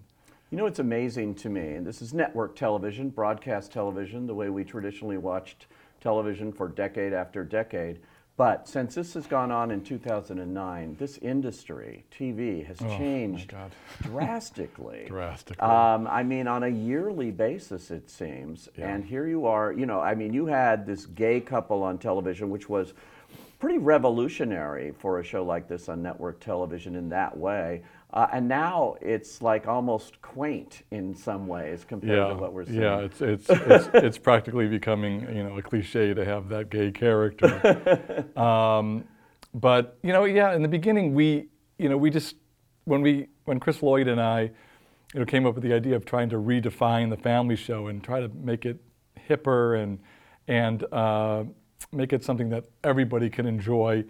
You 0.50 0.58
know, 0.58 0.66
it's 0.66 0.80
amazing 0.80 1.36
to 1.36 1.50
me, 1.50 1.76
and 1.76 1.88
this 1.88 2.02
is 2.02 2.14
network 2.14 2.58
television, 2.58 3.10
broadcast 3.10 3.72
television, 3.72 4.28
the 4.28 4.36
way 4.36 4.50
we 4.50 4.66
traditionally 4.66 5.18
watched 5.18 5.68
television 6.02 6.52
for 6.52 6.68
decade 6.68 7.14
after 7.14 7.46
decade. 7.46 8.00
But 8.36 8.68
since 8.68 8.96
this 8.96 9.14
has 9.14 9.28
gone 9.28 9.52
on 9.52 9.72
in 9.72 9.84
2009, 9.84 10.96
this 11.00 11.18
industry, 11.20 12.06
TV, 12.12 12.66
has 12.66 12.78
oh, 12.82 12.98
changed 12.98 13.54
drastically. 14.02 15.06
drastically. 15.08 15.64
Um, 15.64 16.08
I 16.08 16.24
mean, 16.24 16.48
on 16.48 16.64
a 16.64 16.68
yearly 16.68 17.32
basis, 17.32 17.92
it 17.92 18.10
seems. 18.10 18.68
Yeah. 18.78 18.94
And 18.94 19.06
here 19.06 19.28
you 19.28 19.46
are, 19.46 19.72
you 19.72 19.86
know, 19.86 20.02
I 20.02 20.16
mean, 20.16 20.34
you 20.34 20.48
had 20.48 20.86
this 20.86 21.06
gay 21.06 21.40
couple 21.40 21.84
on 21.84 21.98
television, 21.98 22.50
which 22.50 22.68
was 22.68 22.94
pretty 23.62 23.78
revolutionary 23.78 24.92
for 25.00 25.20
a 25.20 25.24
show 25.24 25.46
like 25.46 25.68
this 25.68 25.88
on 25.88 26.02
network 26.02 26.40
television 26.40 26.96
in 26.96 27.08
that 27.10 27.38
way. 27.38 27.84
Uh, 28.12 28.28
and 28.34 28.48
now 28.48 28.96
it's 29.00 29.42
like 29.42 29.68
almost 29.68 30.20
quaint 30.22 30.82
in 30.90 31.16
some 31.16 31.46
ways 31.48 31.86
compared 31.88 32.18
yeah, 32.18 32.28
to 32.30 32.36
what 32.36 32.52
we're 32.52 32.66
seeing. 32.66 32.82
Yeah, 32.82 32.98
it's 32.98 33.22
it's, 33.22 33.50
it's, 33.50 33.90
it's 33.94 34.18
practically 34.18 34.68
becoming 34.68 35.22
you 35.34 35.44
know 35.44 35.58
a 35.58 35.62
cliche 35.62 36.14
to 36.14 36.26
have 36.26 36.50
that 36.50 36.70
gay 36.72 36.92
character. 36.92 38.26
um, 38.36 39.06
but 39.54 39.98
you 40.02 40.12
know, 40.12 40.26
yeah, 40.26 40.54
in 40.54 40.64
the 40.64 40.68
beginning 40.68 41.14
we 41.14 41.48
you 41.78 41.88
know 41.88 41.98
we 41.98 42.10
just 42.10 42.36
when 42.86 43.02
we 43.02 43.28
when 43.46 43.60
Chris 43.60 43.82
Lloyd 43.84 44.08
and 44.08 44.20
I 44.20 44.52
you 45.14 45.20
know 45.20 45.26
came 45.26 45.46
up 45.46 45.54
with 45.54 45.64
the 45.64 45.74
idea 45.74 45.96
of 45.96 46.04
trying 46.04 46.30
to 46.32 46.38
redefine 46.38 47.12
the 47.12 47.18
family 47.18 47.56
show 47.56 47.88
and 47.88 48.04
try 48.04 48.20
to 48.20 48.28
make 48.30 48.66
it 48.66 48.82
hipper 49.30 49.82
and 49.82 50.00
and 50.48 50.84
uh, 50.92 51.44
make 51.92 52.14
it 52.14 52.24
something 52.24 52.50
that 52.50 52.66
everybody 52.84 53.30
can 53.30 53.46
enjoy. 53.46 54.04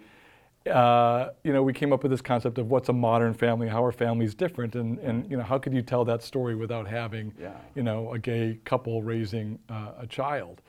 Uh, 0.70 1.30
you 1.44 1.52
know, 1.54 1.64
we 1.64 1.74
came 1.74 1.92
up 1.92 2.04
with 2.04 2.12
this 2.12 2.22
concept 2.22 2.58
of 2.60 2.70
what's 2.70 2.90
a 2.90 2.94
modern 2.94 3.34
family, 3.34 3.68
how 3.68 3.84
are 3.84 3.92
families 3.92 4.36
different, 4.36 4.76
and, 4.76 5.00
and 5.00 5.30
you 5.30 5.36
know, 5.36 5.44
how 5.44 5.58
could 5.58 5.74
you 5.74 5.82
tell 5.82 6.06
that 6.06 6.22
story 6.22 6.56
without 6.56 6.88
having, 6.88 7.34
yeah. 7.40 7.54
you 7.74 7.82
know, 7.82 8.14
a 8.14 8.20
gay 8.20 8.60
couple 8.64 9.02
raising 9.02 9.58
uh, 9.70 9.94
a 10.00 10.06
child? 10.06 10.62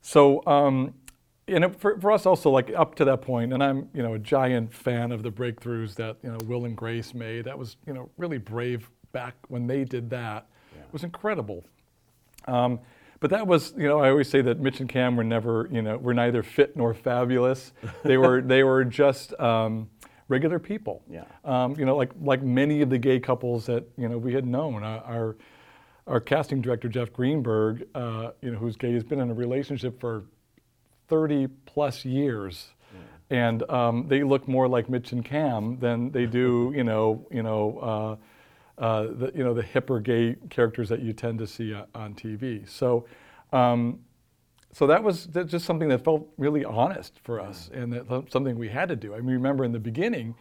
So, 0.00 0.44
um, 0.46 0.94
you 1.46 1.60
know, 1.60 1.70
for, 1.70 1.98
for 2.00 2.10
us 2.10 2.26
also, 2.26 2.50
like 2.50 2.72
up 2.74 2.94
to 2.96 3.04
that 3.04 3.22
point, 3.22 3.52
and 3.52 3.62
I'm, 3.62 3.88
you 3.94 4.02
know, 4.02 4.14
a 4.14 4.18
giant 4.18 4.72
fan 4.72 5.12
of 5.12 5.22
the 5.22 5.30
breakthroughs 5.30 5.94
that, 5.94 6.16
you 6.22 6.30
know, 6.30 6.38
Will 6.46 6.64
and 6.64 6.76
Grace 6.76 7.14
made. 7.14 7.44
That 7.44 7.56
was, 7.56 7.76
you 7.86 7.94
know, 7.94 8.10
really 8.16 8.38
brave 8.38 8.90
back 9.12 9.34
when 9.48 9.66
they 9.66 9.84
did 9.84 10.10
that. 10.10 10.46
Yeah. 10.74 10.82
It 10.82 10.92
was 10.92 11.04
incredible. 11.04 11.64
Um, 12.46 12.80
but 13.20 13.30
that 13.30 13.46
was, 13.46 13.74
you 13.76 13.88
know, 13.88 14.00
I 14.00 14.10
always 14.10 14.28
say 14.28 14.42
that 14.42 14.60
Mitch 14.60 14.80
and 14.80 14.88
Cam 14.88 15.16
were 15.16 15.24
never, 15.24 15.68
you 15.72 15.82
know, 15.82 15.96
were 15.96 16.14
neither 16.14 16.42
fit 16.42 16.76
nor 16.76 16.94
fabulous. 16.94 17.72
They 18.04 18.16
were, 18.16 18.40
they 18.54 18.62
were 18.62 18.84
just 18.84 19.38
um, 19.40 19.88
regular 20.28 20.58
people. 20.58 21.02
Yeah. 21.10 21.24
Um, 21.44 21.74
you 21.78 21.84
know, 21.84 21.96
like 21.96 22.12
like 22.20 22.42
many 22.42 22.82
of 22.82 22.90
the 22.90 22.98
gay 22.98 23.18
couples 23.18 23.66
that 23.66 23.84
you 23.96 24.08
know 24.08 24.18
we 24.18 24.34
had 24.34 24.46
known. 24.46 24.84
Our, 24.84 25.36
our 26.06 26.20
casting 26.20 26.62
director 26.62 26.88
Jeff 26.88 27.12
Greenberg, 27.12 27.86
uh, 27.94 28.30
you 28.40 28.50
know, 28.52 28.58
who's 28.58 28.76
gay, 28.76 28.92
has 28.92 29.04
been 29.04 29.20
in 29.20 29.30
a 29.30 29.34
relationship 29.34 30.00
for 30.00 30.24
30 31.08 31.48
plus 31.66 32.04
years, 32.04 32.68
and 33.30 33.70
um, 33.70 34.06
they 34.08 34.22
look 34.22 34.48
more 34.48 34.68
like 34.68 34.88
Mitch 34.88 35.12
and 35.12 35.24
Cam 35.24 35.78
than 35.78 36.10
they 36.10 36.26
do, 36.26 36.72
you 36.74 36.84
know, 36.84 37.26
you 37.30 37.42
know, 37.42 37.78
uh, 37.78 38.16
uh, 38.78 39.02
the, 39.04 39.32
you 39.34 39.44
know, 39.44 39.54
the 39.54 39.62
hipper 39.62 40.02
gay 40.02 40.36
characters 40.50 40.88
that 40.88 41.00
you 41.00 41.12
tend 41.12 41.38
to 41.38 41.46
see 41.46 41.74
uh, 41.74 41.84
on 41.94 42.14
TV. 42.14 42.68
So. 42.68 43.06
Um, 43.52 44.00
so 44.72 44.86
that 44.86 45.02
was 45.02 45.26
just 45.26 45.64
something 45.64 45.88
that 45.88 46.04
felt 46.04 46.28
really 46.36 46.64
honest 46.64 47.18
for 47.24 47.40
us, 47.40 47.70
and 47.72 47.92
that, 47.92 48.26
something 48.30 48.56
we 48.58 48.68
had 48.68 48.88
to 48.90 48.96
do. 48.96 49.14
I 49.14 49.16
mean, 49.16 49.34
remember 49.34 49.64
in 49.64 49.72
the 49.72 49.78
beginning, 49.78 50.34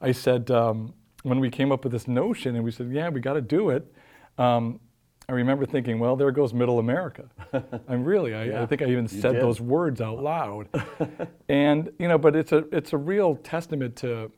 I 0.00 0.12
said 0.12 0.50
um, 0.50 0.94
when 1.22 1.40
we 1.40 1.50
came 1.50 1.72
up 1.72 1.82
with 1.82 1.92
this 1.92 2.06
notion, 2.06 2.54
and 2.54 2.64
we 2.64 2.70
said, 2.70 2.90
"Yeah, 2.92 3.08
we 3.08 3.20
got 3.20 3.34
to 3.34 3.40
do 3.40 3.70
it." 3.70 3.92
Um, 4.38 4.80
I 5.28 5.32
remember 5.32 5.66
thinking, 5.66 5.98
"Well, 5.98 6.16
there 6.16 6.30
goes 6.30 6.54
Middle 6.54 6.78
America." 6.78 7.28
I'm 7.88 8.04
really, 8.04 8.34
I, 8.34 8.44
yeah, 8.44 8.62
I, 8.62 8.66
think 8.66 8.82
I 8.82 8.86
even 8.86 9.08
said 9.08 9.32
did. 9.32 9.42
those 9.42 9.60
words 9.60 10.00
out 10.00 10.22
loud, 10.22 10.68
and 11.48 11.90
you 11.98 12.08
know, 12.08 12.18
but 12.18 12.36
it's 12.36 12.52
a 12.52 12.64
it's 12.70 12.92
a 12.92 12.98
real 12.98 13.36
testament 13.36 13.96
to, 13.96 14.30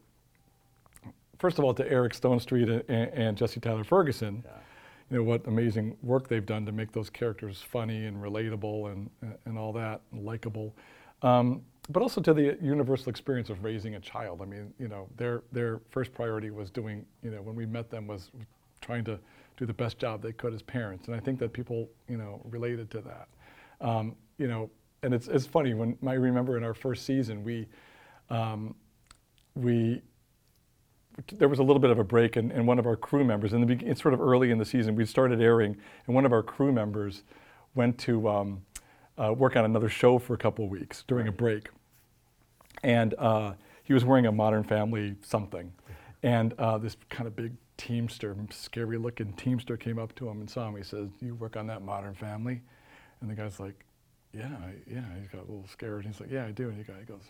first 1.38 1.58
of 1.58 1.64
all, 1.64 1.74
to 1.74 1.90
Eric 1.90 2.12
Stonestreet 2.12 2.84
and, 2.88 3.08
and 3.12 3.36
Jesse 3.36 3.60
Tyler 3.60 3.84
Ferguson. 3.84 4.42
Yeah 4.44 4.52
you 5.10 5.18
know 5.18 5.22
what 5.22 5.46
amazing 5.46 5.96
work 6.02 6.28
they've 6.28 6.46
done 6.46 6.66
to 6.66 6.72
make 6.72 6.92
those 6.92 7.10
characters 7.10 7.62
funny 7.62 8.06
and 8.06 8.16
relatable 8.16 8.90
and 8.90 9.10
and 9.44 9.58
all 9.58 9.72
that 9.72 10.00
likable. 10.12 10.74
Um, 11.22 11.62
but 11.88 12.02
also 12.02 12.20
to 12.20 12.34
the 12.34 12.58
universal 12.60 13.10
experience 13.10 13.48
of 13.48 13.62
raising 13.62 13.94
a 13.94 14.00
child. 14.00 14.42
I 14.42 14.46
mean, 14.46 14.74
you 14.78 14.88
know, 14.88 15.08
their 15.16 15.42
their 15.52 15.80
first 15.90 16.12
priority 16.12 16.50
was 16.50 16.70
doing, 16.70 17.06
you 17.22 17.30
know, 17.30 17.40
when 17.40 17.54
we 17.54 17.66
met 17.66 17.90
them 17.90 18.06
was 18.06 18.30
trying 18.80 19.04
to 19.04 19.18
do 19.56 19.64
the 19.64 19.72
best 19.72 19.98
job 19.98 20.22
they 20.22 20.32
could 20.32 20.52
as 20.52 20.62
parents, 20.62 21.06
and 21.06 21.16
I 21.16 21.20
think 21.20 21.38
that 21.38 21.52
people, 21.52 21.88
you 22.08 22.16
know, 22.16 22.42
related 22.44 22.90
to 22.90 23.00
that. 23.02 23.28
Um, 23.80 24.16
you 24.38 24.48
know, 24.48 24.70
and 25.02 25.14
it's 25.14 25.28
it's 25.28 25.46
funny 25.46 25.74
when 25.74 25.96
I 26.06 26.14
remember 26.14 26.56
in 26.56 26.64
our 26.64 26.74
first 26.74 27.06
season 27.06 27.44
we 27.44 27.68
um, 28.28 28.74
we 29.54 30.02
there 31.32 31.48
was 31.48 31.58
a 31.58 31.62
little 31.62 31.80
bit 31.80 31.90
of 31.90 31.98
a 31.98 32.04
break, 32.04 32.36
and, 32.36 32.52
and 32.52 32.66
one 32.66 32.78
of 32.78 32.86
our 32.86 32.96
crew 32.96 33.24
members, 33.24 33.52
in 33.52 33.66
the 33.66 33.86
it's 33.86 34.02
sort 34.02 34.14
of 34.14 34.20
early 34.20 34.50
in 34.50 34.58
the 34.58 34.64
season, 34.64 34.94
we 34.94 35.06
started 35.06 35.40
airing, 35.40 35.76
and 36.06 36.14
one 36.14 36.26
of 36.26 36.32
our 36.32 36.42
crew 36.42 36.72
members 36.72 37.22
went 37.74 37.98
to 37.98 38.28
um, 38.28 38.62
uh, 39.18 39.32
work 39.32 39.56
on 39.56 39.64
another 39.64 39.88
show 39.88 40.18
for 40.18 40.34
a 40.34 40.38
couple 40.38 40.64
of 40.64 40.70
weeks 40.70 41.04
during 41.06 41.26
a 41.28 41.32
break, 41.32 41.68
and 42.82 43.14
uh, 43.18 43.54
he 43.82 43.92
was 43.92 44.04
wearing 44.04 44.26
a 44.26 44.32
Modern 44.32 44.62
Family 44.62 45.16
something, 45.22 45.72
and 46.22 46.52
uh, 46.58 46.78
this 46.78 46.96
kind 47.08 47.26
of 47.26 47.34
big 47.34 47.52
Teamster, 47.76 48.34
scary-looking 48.50 49.34
Teamster, 49.34 49.76
came 49.76 49.98
up 49.98 50.14
to 50.14 50.28
him 50.28 50.40
and 50.40 50.48
saw 50.48 50.68
him. 50.68 50.76
He 50.76 50.82
says, 50.82 51.08
"You 51.20 51.34
work 51.34 51.56
on 51.56 51.66
that 51.66 51.82
Modern 51.82 52.14
Family?" 52.14 52.62
And 53.20 53.30
the 53.30 53.34
guy's 53.34 53.60
like, 53.60 53.84
"Yeah, 54.32 54.48
I, 54.48 54.72
yeah." 54.90 55.04
He's 55.20 55.28
got 55.28 55.38
a 55.38 55.48
little 55.48 55.66
scared. 55.70 56.06
He's 56.06 56.20
like, 56.20 56.30
"Yeah, 56.30 56.46
I 56.46 56.52
do." 56.52 56.68
And 56.70 56.78
the 56.78 56.84
guy 56.84 57.02
goes, 57.06 57.22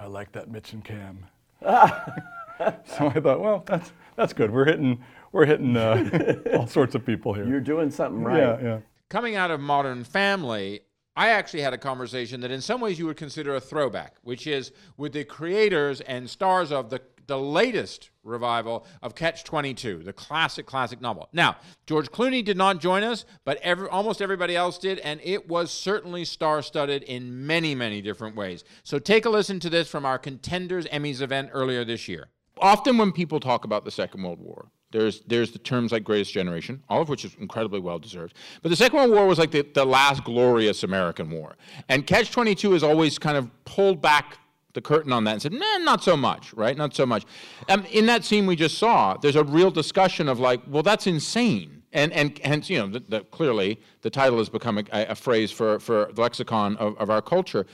"I 0.00 0.06
like 0.06 0.32
that 0.32 0.50
Mitch 0.50 0.72
and 0.72 0.84
Cam." 0.84 1.26
so 2.84 3.08
I 3.08 3.20
thought, 3.20 3.40
well, 3.40 3.64
that's 3.66 3.92
that's 4.16 4.32
good. 4.32 4.50
We're 4.50 4.64
hitting 4.64 5.02
we're 5.32 5.46
hitting 5.46 5.76
uh, 5.76 6.40
all 6.54 6.66
sorts 6.66 6.94
of 6.94 7.04
people 7.04 7.32
here. 7.34 7.46
You're 7.46 7.60
doing 7.60 7.90
something 7.90 8.22
right. 8.22 8.38
Yeah, 8.38 8.58
yeah. 8.62 8.78
Coming 9.08 9.36
out 9.36 9.50
of 9.50 9.60
Modern 9.60 10.04
Family, 10.04 10.80
I 11.16 11.28
actually 11.28 11.60
had 11.60 11.72
a 11.72 11.78
conversation 11.78 12.40
that 12.40 12.50
in 12.50 12.60
some 12.60 12.80
ways 12.80 12.98
you 12.98 13.06
would 13.06 13.16
consider 13.16 13.54
a 13.54 13.60
throwback, 13.60 14.16
which 14.22 14.46
is 14.46 14.72
with 14.96 15.12
the 15.12 15.24
creators 15.24 16.00
and 16.00 16.28
stars 16.28 16.72
of 16.72 16.90
the 16.90 17.00
the 17.26 17.38
latest 17.38 18.10
revival 18.22 18.86
of 19.02 19.14
Catch 19.14 19.44
22, 19.44 20.02
the 20.04 20.12
classic, 20.12 20.66
classic 20.66 21.00
novel. 21.00 21.28
Now, 21.32 21.56
George 21.86 22.10
Clooney 22.10 22.44
did 22.44 22.56
not 22.56 22.80
join 22.80 23.02
us, 23.02 23.24
but 23.44 23.58
every, 23.62 23.88
almost 23.88 24.22
everybody 24.22 24.56
else 24.56 24.78
did, 24.78 24.98
and 25.00 25.20
it 25.22 25.48
was 25.48 25.70
certainly 25.70 26.24
star 26.24 26.62
studded 26.62 27.02
in 27.02 27.46
many, 27.46 27.74
many 27.74 28.00
different 28.00 28.36
ways. 28.36 28.64
So 28.84 28.98
take 28.98 29.24
a 29.24 29.30
listen 29.30 29.60
to 29.60 29.70
this 29.70 29.88
from 29.88 30.04
our 30.04 30.18
Contenders 30.18 30.86
Emmys 30.86 31.20
event 31.20 31.50
earlier 31.52 31.84
this 31.84 32.08
year. 32.08 32.28
Often, 32.58 32.98
when 32.98 33.12
people 33.12 33.40
talk 33.40 33.64
about 33.64 33.84
the 33.84 33.90
Second 33.90 34.22
World 34.22 34.40
War, 34.40 34.66
there's, 34.92 35.20
there's 35.26 35.50
the 35.50 35.58
terms 35.58 35.92
like 35.92 36.04
greatest 36.04 36.32
generation, 36.32 36.82
all 36.88 37.02
of 37.02 37.08
which 37.08 37.24
is 37.24 37.36
incredibly 37.40 37.80
well 37.80 37.98
deserved. 37.98 38.34
But 38.62 38.70
the 38.70 38.76
Second 38.76 38.98
World 38.98 39.10
War 39.10 39.26
was 39.26 39.38
like 39.38 39.50
the, 39.50 39.62
the 39.62 39.84
last 39.84 40.24
glorious 40.24 40.82
American 40.84 41.30
war. 41.30 41.56
And 41.88 42.06
Catch 42.06 42.30
22 42.30 42.72
has 42.72 42.82
always 42.82 43.18
kind 43.18 43.36
of 43.36 43.50
pulled 43.64 44.00
back 44.00 44.38
the 44.72 44.80
curtain 44.80 45.12
on 45.12 45.24
that 45.24 45.32
and 45.32 45.42
said, 45.42 45.52
nah, 45.52 45.78
not 45.78 46.04
so 46.04 46.16
much, 46.16 46.52
right? 46.54 46.76
Not 46.76 46.94
so 46.94 47.04
much. 47.04 47.24
Um, 47.68 47.84
in 47.86 48.06
that 48.06 48.24
scene 48.24 48.46
we 48.46 48.56
just 48.56 48.78
saw, 48.78 49.16
there's 49.16 49.36
a 49.36 49.44
real 49.44 49.70
discussion 49.70 50.28
of 50.28 50.38
like, 50.38 50.60
well, 50.68 50.82
that's 50.82 51.06
insane. 51.06 51.82
And, 51.92 52.12
and 52.12 52.38
hence, 52.44 52.68
you 52.68 52.78
know, 52.78 52.86
the, 52.86 53.00
the, 53.00 53.20
clearly 53.24 53.80
the 54.02 54.10
title 54.10 54.38
has 54.38 54.48
become 54.48 54.78
a, 54.78 54.84
a 54.92 55.14
phrase 55.14 55.50
for, 55.50 55.80
for 55.80 56.10
the 56.12 56.20
lexicon 56.20 56.76
of, 56.76 56.96
of 56.98 57.10
our 57.10 57.22
culture. 57.22 57.66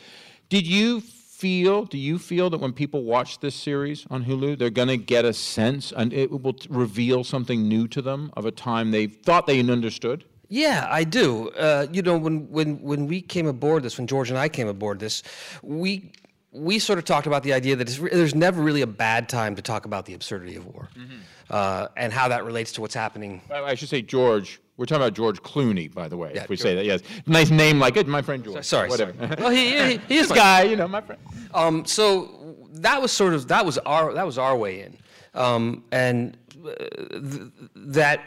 Did 0.49 0.66
you 0.66 1.01
feel, 1.42 1.85
do 1.87 1.98
you 1.98 2.20
feel 2.20 2.50
that 2.50 2.59
when 2.59 2.72
people 2.72 3.02
watch 3.02 3.40
this 3.40 3.57
series 3.57 4.07
on 4.09 4.24
Hulu, 4.24 4.57
they're 4.59 4.70
going 4.70 4.87
to 4.87 4.96
get 4.96 5.24
a 5.24 5.33
sense 5.33 5.90
and 5.90 6.12
it 6.12 6.31
will 6.31 6.55
reveal 6.70 7.24
something 7.24 7.66
new 7.66 7.88
to 7.88 8.00
them 8.00 8.31
of 8.37 8.46
a 8.46 8.52
time 8.52 8.92
they 8.92 9.09
thought 9.09 9.48
they 9.48 9.59
understood? 9.59 10.24
Yeah, 10.48 10.87
I 10.88 11.02
do. 11.02 11.48
Uh, 11.50 11.88
you 11.92 12.00
know, 12.00 12.16
when, 12.16 12.48
when, 12.48 12.81
when 12.81 13.09
we 13.09 13.20
came 13.20 13.48
aboard 13.48 13.83
this, 13.83 13.98
when 13.98 14.07
George 14.07 14.31
and 14.31 14.38
I 14.38 14.48
came 14.48 14.68
aboard 14.68 15.00
this, 15.00 15.24
we 15.62 16.12
we 16.52 16.78
sort 16.78 16.98
of 16.98 17.07
talked 17.07 17.26
about 17.26 17.42
the 17.42 17.55
idea 17.55 17.74
that 17.76 17.88
there's 18.12 18.35
never 18.35 18.62
really 18.62 18.83
a 18.83 18.87
bad 18.87 19.26
time 19.26 19.57
to 19.57 19.62
talk 19.62 19.87
about 19.87 20.05
the 20.05 20.12
absurdity 20.12 20.55
of 20.55 20.66
war 20.66 20.90
mm-hmm. 20.94 21.16
uh, 21.48 21.88
and 21.96 22.12
how 22.12 22.28
that 22.28 22.44
relates 22.44 22.72
to 22.72 22.83
what's 22.83 22.94
happening. 22.94 23.40
I 23.50 23.74
should 23.74 23.88
say 23.88 24.02
George. 24.02 24.61
We're 24.76 24.87
talking 24.87 25.02
about 25.02 25.14
George 25.14 25.42
Clooney, 25.42 25.92
by 25.92 26.08
the 26.08 26.16
way. 26.16 26.32
Yeah, 26.35 26.44
if 26.44 26.48
we 26.48 26.56
George. 26.56 26.62
say 26.62 26.74
that, 26.76 26.85
yes, 26.85 27.02
nice 27.26 27.50
name 27.50 27.78
like 27.78 27.96
it. 27.96 28.06
My 28.06 28.22
friend 28.22 28.42
George. 28.42 28.64
Sorry, 28.64 28.88
whatever. 28.88 29.12
Sorry. 29.12 29.37
well, 29.38 29.50
he, 29.50 29.70
he, 29.70 29.96
he 30.08 30.16
is 30.18 30.32
guy, 30.32 30.62
you 30.62 30.76
know, 30.76 30.88
my 30.88 31.00
friend. 31.00 31.20
Um, 31.54 31.85
so 31.85 32.56
that 32.72 33.00
was 33.00 33.12
sort 33.12 33.35
of 33.35 33.48
that 33.48 33.64
was 33.64 33.78
our 33.78 34.12
that 34.14 34.26
was 34.26 34.38
our 34.38 34.56
way 34.56 34.82
in, 34.82 34.96
um, 35.35 35.85
and 35.92 36.37
uh, 36.64 36.74
th- 37.11 37.50
that 37.74 38.20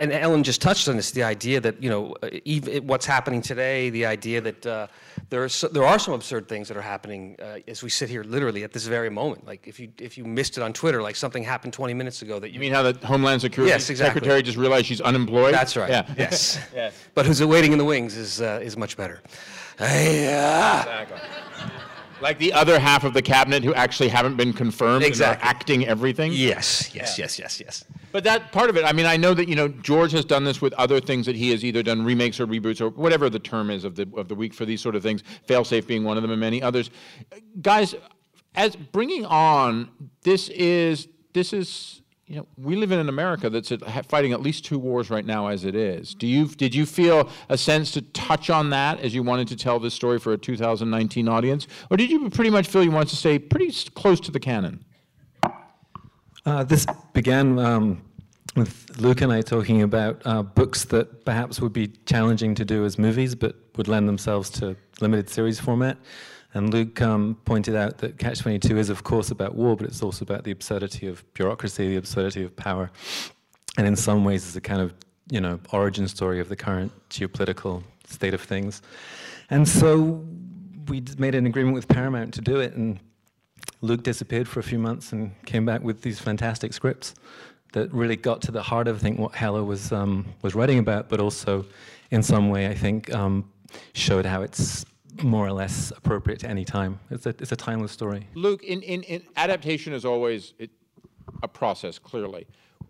and 0.00 0.12
Ellen 0.12 0.42
just 0.42 0.62
touched 0.62 0.88
on 0.88 0.96
this, 0.96 1.10
the 1.10 1.22
idea 1.22 1.60
that, 1.60 1.82
you 1.82 1.90
know, 1.90 2.14
even 2.44 2.86
what's 2.86 3.06
happening 3.06 3.42
today, 3.42 3.90
the 3.90 4.06
idea 4.06 4.40
that 4.40 4.66
uh, 4.66 4.86
there, 5.30 5.44
are 5.44 5.48
so, 5.48 5.68
there 5.68 5.84
are 5.84 5.98
some 5.98 6.14
absurd 6.14 6.48
things 6.48 6.68
that 6.68 6.76
are 6.76 6.82
happening 6.82 7.36
uh, 7.40 7.58
as 7.66 7.82
we 7.82 7.90
sit 7.90 8.08
here 8.08 8.24
literally 8.24 8.64
at 8.64 8.72
this 8.72 8.86
very 8.86 9.10
moment. 9.10 9.46
Like 9.46 9.66
if 9.66 9.78
you, 9.78 9.90
if 9.98 10.16
you 10.16 10.24
missed 10.24 10.56
it 10.56 10.62
on 10.62 10.72
Twitter, 10.72 11.02
like 11.02 11.16
something 11.16 11.42
happened 11.42 11.72
20 11.72 11.94
minutes 11.94 12.22
ago 12.22 12.38
that 12.38 12.48
you... 12.48 12.54
You 12.54 12.60
mean 12.60 12.72
how 12.72 12.82
the 12.90 13.06
Homeland 13.06 13.40
Security 13.40 13.70
yes, 13.70 13.90
exactly. 13.90 14.20
Secretary 14.20 14.42
just 14.42 14.56
realized 14.56 14.86
she's 14.86 15.00
unemployed? 15.00 15.54
That's 15.54 15.76
right, 15.76 15.90
yeah. 15.90 16.14
yes. 16.16 16.58
yes. 16.74 16.94
But 17.14 17.26
who's 17.26 17.44
waiting 17.44 17.72
in 17.72 17.78
the 17.78 17.84
wings 17.84 18.16
is, 18.16 18.40
uh, 18.40 18.60
is 18.62 18.76
much 18.76 18.96
better. 18.96 19.22
Exactly 19.78 21.18
like 22.20 22.38
the 22.38 22.52
other 22.52 22.78
half 22.78 23.04
of 23.04 23.14
the 23.14 23.22
cabinet 23.22 23.64
who 23.64 23.74
actually 23.74 24.08
haven't 24.08 24.36
been 24.36 24.52
confirmed 24.52 25.04
exactly. 25.04 25.34
and 25.34 25.42
are 25.42 25.48
acting 25.48 25.86
everything. 25.86 26.32
Yes, 26.32 26.94
yes, 26.94 27.18
yeah. 27.18 27.24
yes, 27.24 27.38
yes, 27.38 27.60
yes. 27.60 27.84
But 28.12 28.24
that 28.24 28.52
part 28.52 28.70
of 28.70 28.76
it, 28.76 28.84
I 28.84 28.92
mean, 28.92 29.06
I 29.06 29.16
know 29.16 29.34
that 29.34 29.48
you 29.48 29.56
know 29.56 29.68
George 29.68 30.12
has 30.12 30.24
done 30.24 30.44
this 30.44 30.60
with 30.60 30.72
other 30.74 31.00
things 31.00 31.26
that 31.26 31.36
he 31.36 31.50
has 31.50 31.64
either 31.64 31.82
done 31.82 32.04
remakes 32.04 32.40
or 32.40 32.46
reboots 32.46 32.80
or 32.80 32.90
whatever 32.90 33.28
the 33.28 33.38
term 33.38 33.70
is 33.70 33.84
of 33.84 33.96
the 33.96 34.08
of 34.16 34.28
the 34.28 34.34
week 34.34 34.54
for 34.54 34.64
these 34.64 34.80
sort 34.80 34.96
of 34.96 35.02
things. 35.02 35.22
Failsafe 35.46 35.86
being 35.86 36.04
one 36.04 36.16
of 36.16 36.22
them, 36.22 36.30
and 36.30 36.40
many 36.40 36.62
others. 36.62 36.90
Guys, 37.60 37.94
as 38.54 38.76
bringing 38.76 39.24
on 39.26 39.90
this 40.22 40.48
is 40.48 41.08
this 41.32 41.52
is 41.52 42.02
you 42.28 42.36
know 42.36 42.46
we 42.58 42.76
live 42.76 42.92
in 42.92 42.98
an 42.98 43.08
America 43.08 43.48
that's 43.48 43.72
fighting 44.06 44.32
at 44.32 44.42
least 44.42 44.64
two 44.64 44.78
wars 44.78 45.08
right 45.08 45.24
now 45.24 45.48
as 45.48 45.64
it 45.64 45.74
is. 45.74 46.14
Do 46.14 46.26
you 46.26 46.46
did 46.46 46.74
you 46.74 46.84
feel 46.84 47.30
a 47.48 47.56
sense 47.56 47.90
to 47.92 48.02
touch 48.02 48.50
on 48.50 48.70
that 48.70 49.00
as 49.00 49.14
you 49.14 49.22
wanted 49.22 49.48
to 49.48 49.56
tell 49.56 49.80
this 49.80 49.94
story 49.94 50.18
for 50.18 50.34
a 50.34 50.38
2019 50.38 51.26
audience, 51.26 51.66
or 51.90 51.96
did 51.96 52.10
you 52.10 52.28
pretty 52.28 52.50
much 52.50 52.68
feel 52.68 52.84
you 52.84 52.90
wanted 52.90 53.08
to 53.08 53.16
stay 53.16 53.38
pretty 53.38 53.72
close 53.94 54.20
to 54.20 54.30
the 54.30 54.40
canon? 54.40 54.84
Uh, 56.44 56.64
this 56.64 56.86
began 57.14 57.58
um, 57.58 58.02
with 58.56 58.98
Luke 58.98 59.22
and 59.22 59.32
I 59.32 59.40
talking 59.40 59.82
about 59.82 60.20
uh, 60.26 60.42
books 60.42 60.84
that 60.86 61.24
perhaps 61.24 61.60
would 61.60 61.72
be 61.72 61.88
challenging 62.06 62.54
to 62.56 62.64
do 62.64 62.84
as 62.84 62.98
movies, 62.98 63.34
but 63.34 63.56
would 63.76 63.88
lend 63.88 64.06
themselves 64.06 64.50
to 64.50 64.76
limited 65.00 65.30
series 65.30 65.58
format. 65.58 65.96
And 66.54 66.72
Luke 66.72 67.02
um, 67.02 67.36
pointed 67.44 67.76
out 67.76 67.98
that 67.98 68.18
Catch 68.18 68.40
22 68.40 68.78
is, 68.78 68.88
of 68.88 69.04
course, 69.04 69.30
about 69.30 69.54
war, 69.54 69.76
but 69.76 69.86
it's 69.86 70.02
also 70.02 70.24
about 70.24 70.44
the 70.44 70.50
absurdity 70.50 71.06
of 71.06 71.22
bureaucracy, 71.34 71.88
the 71.88 71.96
absurdity 71.96 72.42
of 72.42 72.56
power, 72.56 72.90
and 73.76 73.86
in 73.86 73.96
some 73.96 74.24
ways 74.24 74.46
is 74.46 74.56
a 74.56 74.60
kind 74.60 74.80
of 74.80 74.94
you 75.30 75.40
know 75.40 75.60
origin 75.72 76.08
story 76.08 76.40
of 76.40 76.48
the 76.48 76.56
current 76.56 76.90
geopolitical 77.10 77.82
state 78.06 78.34
of 78.34 78.40
things. 78.40 78.80
And 79.50 79.68
so 79.68 80.24
we 80.88 81.02
made 81.18 81.34
an 81.34 81.46
agreement 81.46 81.74
with 81.74 81.86
Paramount 81.86 82.32
to 82.34 82.40
do 82.40 82.60
it, 82.60 82.74
and 82.74 82.98
Luke 83.82 84.02
disappeared 84.02 84.48
for 84.48 84.60
a 84.60 84.62
few 84.62 84.78
months 84.78 85.12
and 85.12 85.32
came 85.44 85.66
back 85.66 85.82
with 85.82 86.02
these 86.02 86.18
fantastic 86.18 86.72
scripts 86.72 87.14
that 87.74 87.92
really 87.92 88.16
got 88.16 88.40
to 88.42 88.50
the 88.50 88.62
heart 88.62 88.88
of 88.88 88.96
I 88.96 88.98
think 89.00 89.18
what 89.18 89.34
Heller 89.34 89.62
was 89.62 89.92
um, 89.92 90.26
was 90.42 90.54
writing 90.54 90.78
about, 90.78 91.10
but 91.10 91.20
also 91.20 91.66
in 92.10 92.22
some 92.22 92.48
way 92.48 92.68
I 92.68 92.74
think 92.74 93.12
um, 93.14 93.50
showed 93.92 94.24
how 94.24 94.40
it's 94.40 94.86
more 95.22 95.46
or 95.46 95.52
less 95.52 95.92
appropriate 95.96 96.40
to 96.40 96.48
any 96.48 96.64
time. 96.64 97.00
It's 97.10 97.26
a 97.26 97.30
it's 97.30 97.52
a 97.52 97.56
timeless 97.56 97.92
story. 97.92 98.26
Luke, 98.34 98.62
in, 98.62 98.82
in, 98.82 99.02
in 99.04 99.22
adaptation 99.36 99.92
is 99.92 100.04
always 100.04 100.54
it, 100.58 100.70
a 101.42 101.48
process. 101.48 101.98
Clearly, 101.98 102.46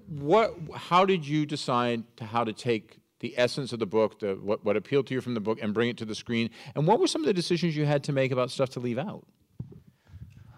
what? 0.09 0.55
How 0.75 1.05
did 1.05 1.27
you 1.27 1.47
decide 1.47 2.05
to 2.17 2.25
how 2.25 2.45
to 2.45 2.53
take 2.53 2.99
the 3.21 3.35
essence 3.37 3.73
of 3.73 3.79
the 3.81 3.87
book, 3.87 4.21
the, 4.21 4.35
what, 4.35 4.64
what 4.64 4.77
appealed 4.77 5.07
to 5.09 5.14
you 5.14 5.21
from 5.21 5.35
the 5.35 5.41
book, 5.41 5.59
and 5.61 5.75
bring 5.75 5.88
it 5.88 5.97
to 5.99 6.05
the 6.05 6.14
screen? 6.14 6.51
And 6.75 6.87
what 6.87 7.01
were 7.01 7.07
some 7.07 7.23
of 7.23 7.27
the 7.27 7.35
decisions 7.35 7.77
you 7.77 7.85
had 7.85 8.05
to 8.05 8.12
make 8.12 8.31
about 8.31 8.51
stuff 8.51 8.71
to 8.71 8.81
leave 8.81 8.99
out? 8.99 9.27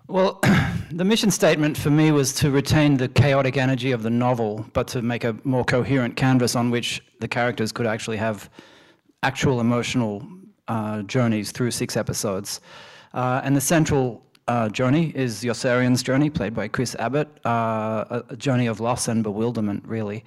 Well, 0.08 0.40
the 0.90 1.04
mission 1.04 1.30
statement 1.30 1.76
for 1.76 1.90
me 1.90 2.10
was 2.10 2.32
to 2.34 2.50
retain 2.50 2.96
the 2.96 3.08
chaotic 3.08 3.56
energy 3.56 3.92
of 3.92 4.02
the 4.02 4.10
novel, 4.10 4.66
but 4.72 4.88
to 4.88 5.02
make 5.02 5.24
a 5.24 5.36
more 5.44 5.64
coherent 5.64 6.16
canvas 6.16 6.56
on 6.56 6.70
which 6.70 7.02
the 7.20 7.28
characters 7.28 7.72
could 7.72 7.86
actually 7.86 8.16
have 8.16 8.50
actual 9.22 9.60
emotional 9.60 10.26
uh, 10.70 11.02
journeys 11.02 11.50
through 11.50 11.72
six 11.72 11.96
episodes. 11.96 12.60
Uh, 13.12 13.40
and 13.44 13.56
the 13.56 13.60
central 13.60 14.24
uh, 14.46 14.68
journey 14.68 15.12
is 15.16 15.42
Yossarian's 15.42 16.02
journey, 16.02 16.30
played 16.30 16.54
by 16.54 16.68
Chris 16.68 16.94
Abbott, 16.94 17.28
uh, 17.44 18.22
a, 18.28 18.36
journey 18.36 18.68
of 18.68 18.78
loss 18.78 19.08
and 19.08 19.22
bewilderment, 19.22 19.82
really. 19.86 20.24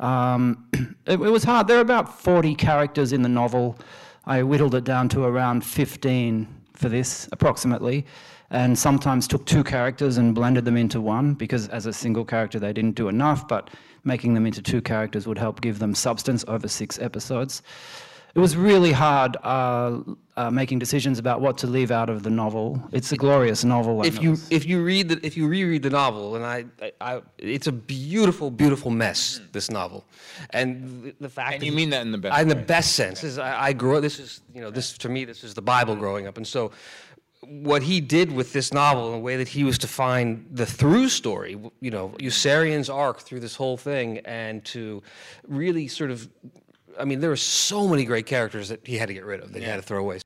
Um, 0.00 0.66
it, 1.06 1.12
it, 1.12 1.18
was 1.18 1.44
hard. 1.44 1.68
There 1.68 1.78
are 1.78 1.86
about 1.92 2.20
40 2.20 2.56
characters 2.56 3.12
in 3.12 3.22
the 3.22 3.28
novel. 3.28 3.78
I 4.26 4.42
whittled 4.42 4.74
it 4.74 4.84
down 4.84 5.08
to 5.10 5.24
around 5.24 5.64
15 5.64 6.48
for 6.74 6.88
this, 6.88 7.28
approximately 7.32 8.04
and 8.50 8.78
sometimes 8.78 9.26
took 9.26 9.44
two 9.46 9.64
characters 9.64 10.16
and 10.18 10.34
blended 10.34 10.64
them 10.64 10.76
into 10.76 11.00
one 11.00 11.34
because 11.34 11.66
as 11.68 11.86
a 11.86 11.92
single 11.92 12.24
character 12.24 12.60
they 12.60 12.72
didn't 12.72 12.94
do 12.94 13.08
enough, 13.08 13.48
but 13.48 13.70
making 14.04 14.34
them 14.34 14.46
into 14.46 14.62
two 14.62 14.80
characters 14.80 15.26
would 15.26 15.38
help 15.38 15.60
give 15.60 15.78
them 15.78 15.94
substance 15.94 16.44
over 16.46 16.68
six 16.68 16.98
episodes. 17.00 17.62
It 18.34 18.40
was 18.40 18.56
really 18.56 18.90
hard 18.90 19.36
uh, 19.44 20.00
uh, 20.36 20.50
making 20.50 20.80
decisions 20.80 21.20
about 21.20 21.40
what 21.40 21.56
to 21.58 21.68
leave 21.68 21.92
out 21.92 22.10
of 22.10 22.24
the 22.24 22.30
novel. 22.30 22.82
It's 22.90 23.12
a 23.12 23.16
glorious 23.16 23.64
novel. 23.64 24.04
If 24.04 24.20
you 24.20 24.36
if 24.50 24.66
you 24.66 24.82
read 24.82 25.08
the, 25.08 25.24
if 25.24 25.36
you 25.36 25.46
reread 25.46 25.84
the 25.84 25.90
novel, 25.90 26.34
and 26.34 26.44
I, 26.44 26.64
I, 26.82 26.92
I, 27.00 27.22
it's 27.38 27.68
a 27.68 27.72
beautiful, 27.72 28.50
beautiful 28.50 28.90
mess. 28.90 29.40
This 29.52 29.70
novel, 29.70 30.04
and 30.50 31.04
the, 31.04 31.14
the 31.20 31.28
fact. 31.28 31.54
And 31.54 31.62
you 31.62 31.70
mean 31.70 31.90
that 31.90 32.02
in 32.02 32.10
the 32.10 32.18
best. 32.18 32.40
In 32.40 32.48
the 32.48 32.56
best 32.56 32.96
sense. 32.96 33.20
This 33.20 33.32
is, 33.32 33.38
I, 33.38 33.66
I 33.66 33.72
grew. 33.72 34.00
This 34.00 34.18
is 34.18 34.40
you 34.52 34.60
know 34.60 34.70
this 34.70 34.98
to 34.98 35.08
me. 35.08 35.24
This 35.24 35.44
is 35.44 35.54
the 35.54 35.62
Bible 35.62 35.94
growing 35.94 36.26
up, 36.26 36.36
and 36.36 36.46
so 36.46 36.72
what 37.46 37.82
he 37.82 38.00
did 38.00 38.32
with 38.32 38.52
this 38.52 38.72
novel, 38.72 39.06
in 39.08 39.12
the 39.12 39.18
way 39.18 39.36
that 39.36 39.48
he 39.48 39.64
was 39.64 39.78
to 39.78 39.88
find 39.88 40.46
the 40.50 40.66
through 40.66 41.08
story, 41.08 41.58
you 41.80 41.90
know, 41.90 42.08
Yossarian's 42.18 42.88
arc 42.88 43.20
through 43.20 43.40
this 43.40 43.54
whole 43.54 43.76
thing, 43.76 44.18
and 44.24 44.64
to 44.66 45.02
really 45.46 45.88
sort 45.88 46.10
of, 46.10 46.28
I 46.98 47.04
mean, 47.04 47.20
there 47.20 47.30
were 47.30 47.36
so 47.36 47.88
many 47.88 48.04
great 48.04 48.26
characters 48.26 48.68
that 48.68 48.86
he 48.86 48.96
had 48.96 49.08
to 49.08 49.14
get 49.14 49.24
rid 49.24 49.40
of, 49.40 49.52
that 49.52 49.60
yeah. 49.60 49.66
he 49.66 49.70
had 49.70 49.76
to 49.76 49.82
throw 49.82 50.00
away. 50.00 50.20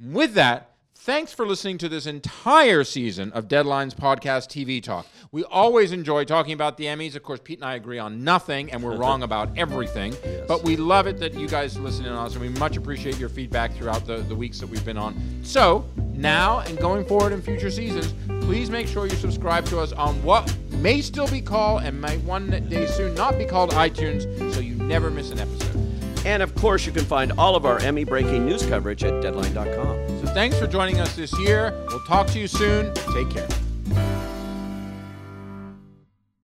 With 0.00 0.34
that, 0.34 0.68
Thanks 1.08 1.32
for 1.32 1.46
listening 1.46 1.78
to 1.78 1.88
this 1.88 2.04
entire 2.04 2.84
season 2.84 3.32
of 3.32 3.48
Deadline's 3.48 3.94
podcast 3.94 4.48
TV 4.48 4.82
Talk. 4.82 5.06
We 5.30 5.42
always 5.44 5.92
enjoy 5.92 6.24
talking 6.24 6.52
about 6.52 6.76
the 6.76 6.84
Emmys. 6.84 7.14
Of 7.14 7.22
course, 7.22 7.40
Pete 7.42 7.60
and 7.60 7.64
I 7.64 7.76
agree 7.76 7.98
on 7.98 8.24
nothing, 8.24 8.70
and 8.72 8.82
we're 8.82 8.96
wrong 8.98 9.22
about 9.22 9.56
everything. 9.56 10.12
Yes. 10.24 10.44
But 10.46 10.64
we 10.64 10.76
love 10.76 11.06
it 11.06 11.18
that 11.20 11.32
you 11.32 11.48
guys 11.48 11.78
listen 11.78 12.04
in 12.04 12.12
on 12.12 12.26
us, 12.26 12.32
and 12.32 12.42
we 12.42 12.50
much 12.50 12.76
appreciate 12.76 13.16
your 13.16 13.30
feedback 13.30 13.72
throughout 13.72 14.06
the, 14.06 14.18
the 14.18 14.34
weeks 14.34 14.58
that 14.58 14.66
we've 14.66 14.84
been 14.84 14.98
on. 14.98 15.16
So, 15.44 15.86
now 16.12 16.58
and 16.58 16.76
going 16.76 17.06
forward 17.06 17.32
in 17.32 17.40
future 17.40 17.70
seasons, 17.70 18.12
please 18.44 18.68
make 18.68 18.86
sure 18.86 19.06
you 19.06 19.16
subscribe 19.16 19.64
to 19.66 19.78
us 19.78 19.92
on 19.92 20.22
what 20.22 20.54
may 20.72 21.00
still 21.00 21.28
be 21.28 21.40
called 21.40 21.84
and 21.84 21.98
may 21.98 22.18
one 22.18 22.50
day 22.68 22.86
soon 22.86 23.14
not 23.14 23.38
be 23.38 23.46
called 23.46 23.70
iTunes, 23.70 24.52
so 24.52 24.60
you 24.60 24.74
never 24.74 25.10
miss 25.10 25.30
an 25.30 25.38
episode. 25.38 25.87
And 26.24 26.42
of 26.42 26.54
course, 26.54 26.86
you 26.86 26.92
can 26.92 27.04
find 27.04 27.32
all 27.32 27.56
of 27.56 27.64
our 27.64 27.78
Emmy 27.78 28.04
breaking 28.04 28.46
news 28.46 28.64
coverage 28.66 29.04
at 29.04 29.20
deadline.com. 29.22 30.20
So 30.20 30.26
thanks 30.34 30.58
for 30.58 30.66
joining 30.66 31.00
us 31.00 31.14
this 31.16 31.36
year. 31.38 31.72
We'll 31.88 32.00
talk 32.00 32.26
to 32.28 32.38
you 32.38 32.46
soon. 32.46 32.92
Take 33.14 33.30
care. 33.30 33.48